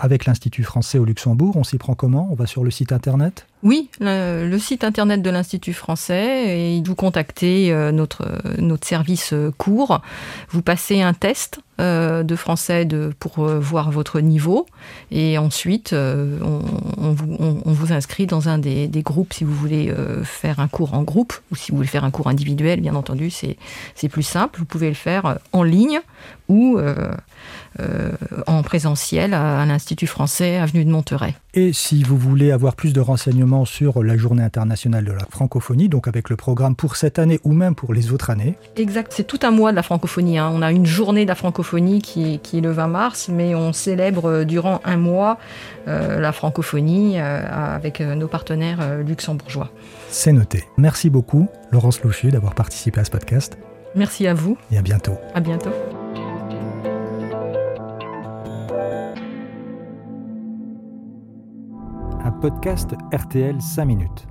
avec 0.01 0.25
l'Institut 0.25 0.65
français 0.65 0.99
au 0.99 1.05
Luxembourg, 1.05 1.57
on 1.57 1.65
s'y 1.65 1.77
prend 1.77 1.95
comment? 1.95 2.29
On 2.31 2.35
va 2.35 2.47
sur 2.47 2.65
le 2.65 2.71
site 2.71 2.91
internet? 2.91 3.47
Oui, 3.63 3.91
le, 4.01 4.57
site 4.59 4.85
internet 4.85 5.21
de 5.21 5.29
l'Institut 5.29 5.75
français 5.75 6.77
et 6.77 6.83
vous 6.83 6.95
contactez 6.95 7.71
euh, 7.71 7.93
notre, 7.93 8.27
notre 8.59 8.87
service 8.87 9.35
euh, 9.35 9.53
cours. 9.59 10.01
Vous 10.49 10.63
passez 10.63 11.03
un 11.03 11.13
test 11.13 11.61
euh, 11.79 12.23
de 12.23 12.37
français 12.37 12.87
de, 12.87 13.13
pour 13.21 13.45
voir 13.45 13.91
votre 13.91 14.21
niveau 14.21 14.65
et 15.11 15.37
ensuite 15.37 15.93
on, 15.93 17.13
vous, 17.13 17.93
inscrit 17.93 18.27
dans 18.27 18.49
un 18.49 18.57
des, 18.57 18.89
des 18.89 19.03
groupes 19.03 19.35
si 19.35 19.45
vous 19.45 19.55
voulez 19.55 19.95
faire 20.25 20.61
un 20.61 20.69
cours 20.69 20.95
en 20.95 21.03
groupe 21.03 21.35
ou 21.51 21.57
si 21.57 21.71
vous 21.71 21.77
voulez 21.77 21.89
faire 21.89 22.05
un 22.05 22.11
cours 22.11 22.29
individuel, 22.29 22.81
bien 22.81 22.95
entendu, 22.95 23.31
c'est 23.31 24.09
plus 24.09 24.23
simple. 24.23 24.59
Vous 24.59 24.65
pouvez 24.65 24.89
le 24.89 24.95
faire 24.95 25.39
en 25.53 25.63
ligne 25.63 26.01
ou 26.49 26.79
euh, 27.79 28.11
en 28.49 28.63
présentiel 28.63 29.33
à, 29.33 29.65
l'Institut 29.65 30.09
français, 30.09 30.57
avenue 30.57 30.85
de 30.85 30.91
Monterey. 30.91 31.35
Et 31.55 31.73
si 31.73 32.03
vous 32.03 32.17
voulez 32.17 32.51
avoir 32.51 32.75
plus 32.75 32.93
de 32.93 33.01
renseignements 33.01 33.65
sur 33.65 34.03
la 34.03 34.17
Journée 34.17 34.43
internationale 34.43 35.05
de 35.05 35.13
la 35.13 35.25
francophonie, 35.31 35.89
donc 35.89 36.09
avec 36.09 36.31
le 36.31 36.37
programme 36.37 36.75
pour 36.75 36.97
cette 36.97 37.21
année 37.21 37.39
ou 37.45 37.53
même 37.53 37.77
pour 37.77 37.95
les 37.95 38.13
autres 38.13 38.31
années 38.31 38.57
Exact, 38.77 39.13
c'est 39.15 39.27
tout 39.27 39.39
un 39.43 39.53
mois 39.53 39.71
de 39.71 39.77
la 39.77 39.85
francophonie. 39.85 40.39
Hein. 40.39 40.51
On 40.53 40.63
a 40.63 40.73
une 40.73 40.87
journée 40.87 41.25
de 41.25 41.29
la 41.29 41.37
francophonie 41.37 42.03
qui, 42.03 42.41
qui, 42.41 42.59
est 42.59 42.61
le 42.61 42.73
20 42.73 42.89
mars, 42.89 43.31
mais 43.33 43.55
on 43.55 43.73
célèbre 43.73 44.43
durant 44.43 44.81
un 44.85 44.97
mois 44.97 45.39
euh, 45.87 46.19
la 46.21 46.33
francophonie 46.33 47.21
euh, 47.21 47.43
avec 47.49 48.01
nos 48.01 48.27
partenaires 48.27 48.99
luxembourgeois. 49.07 49.71
C'est 50.09 50.33
noté. 50.33 50.65
Merci 50.77 51.09
beaucoup, 51.09 51.49
Laurence 51.71 52.03
Louchu, 52.03 52.31
d'avoir 52.31 52.55
participé 52.55 53.01
à 53.01 53.05
ce 53.05 53.11
podcast. 53.11 53.57
Merci 53.95 54.27
à 54.27 54.35
vous. 54.35 54.57
Et 54.73 54.79
à 54.79 54.83
bientôt. 54.83 55.17
À 55.35 55.41
bientôt. 55.41 55.71
Podcast 62.41 62.93
RTL 63.13 63.61
5 63.61 63.87
minutes. 63.87 64.30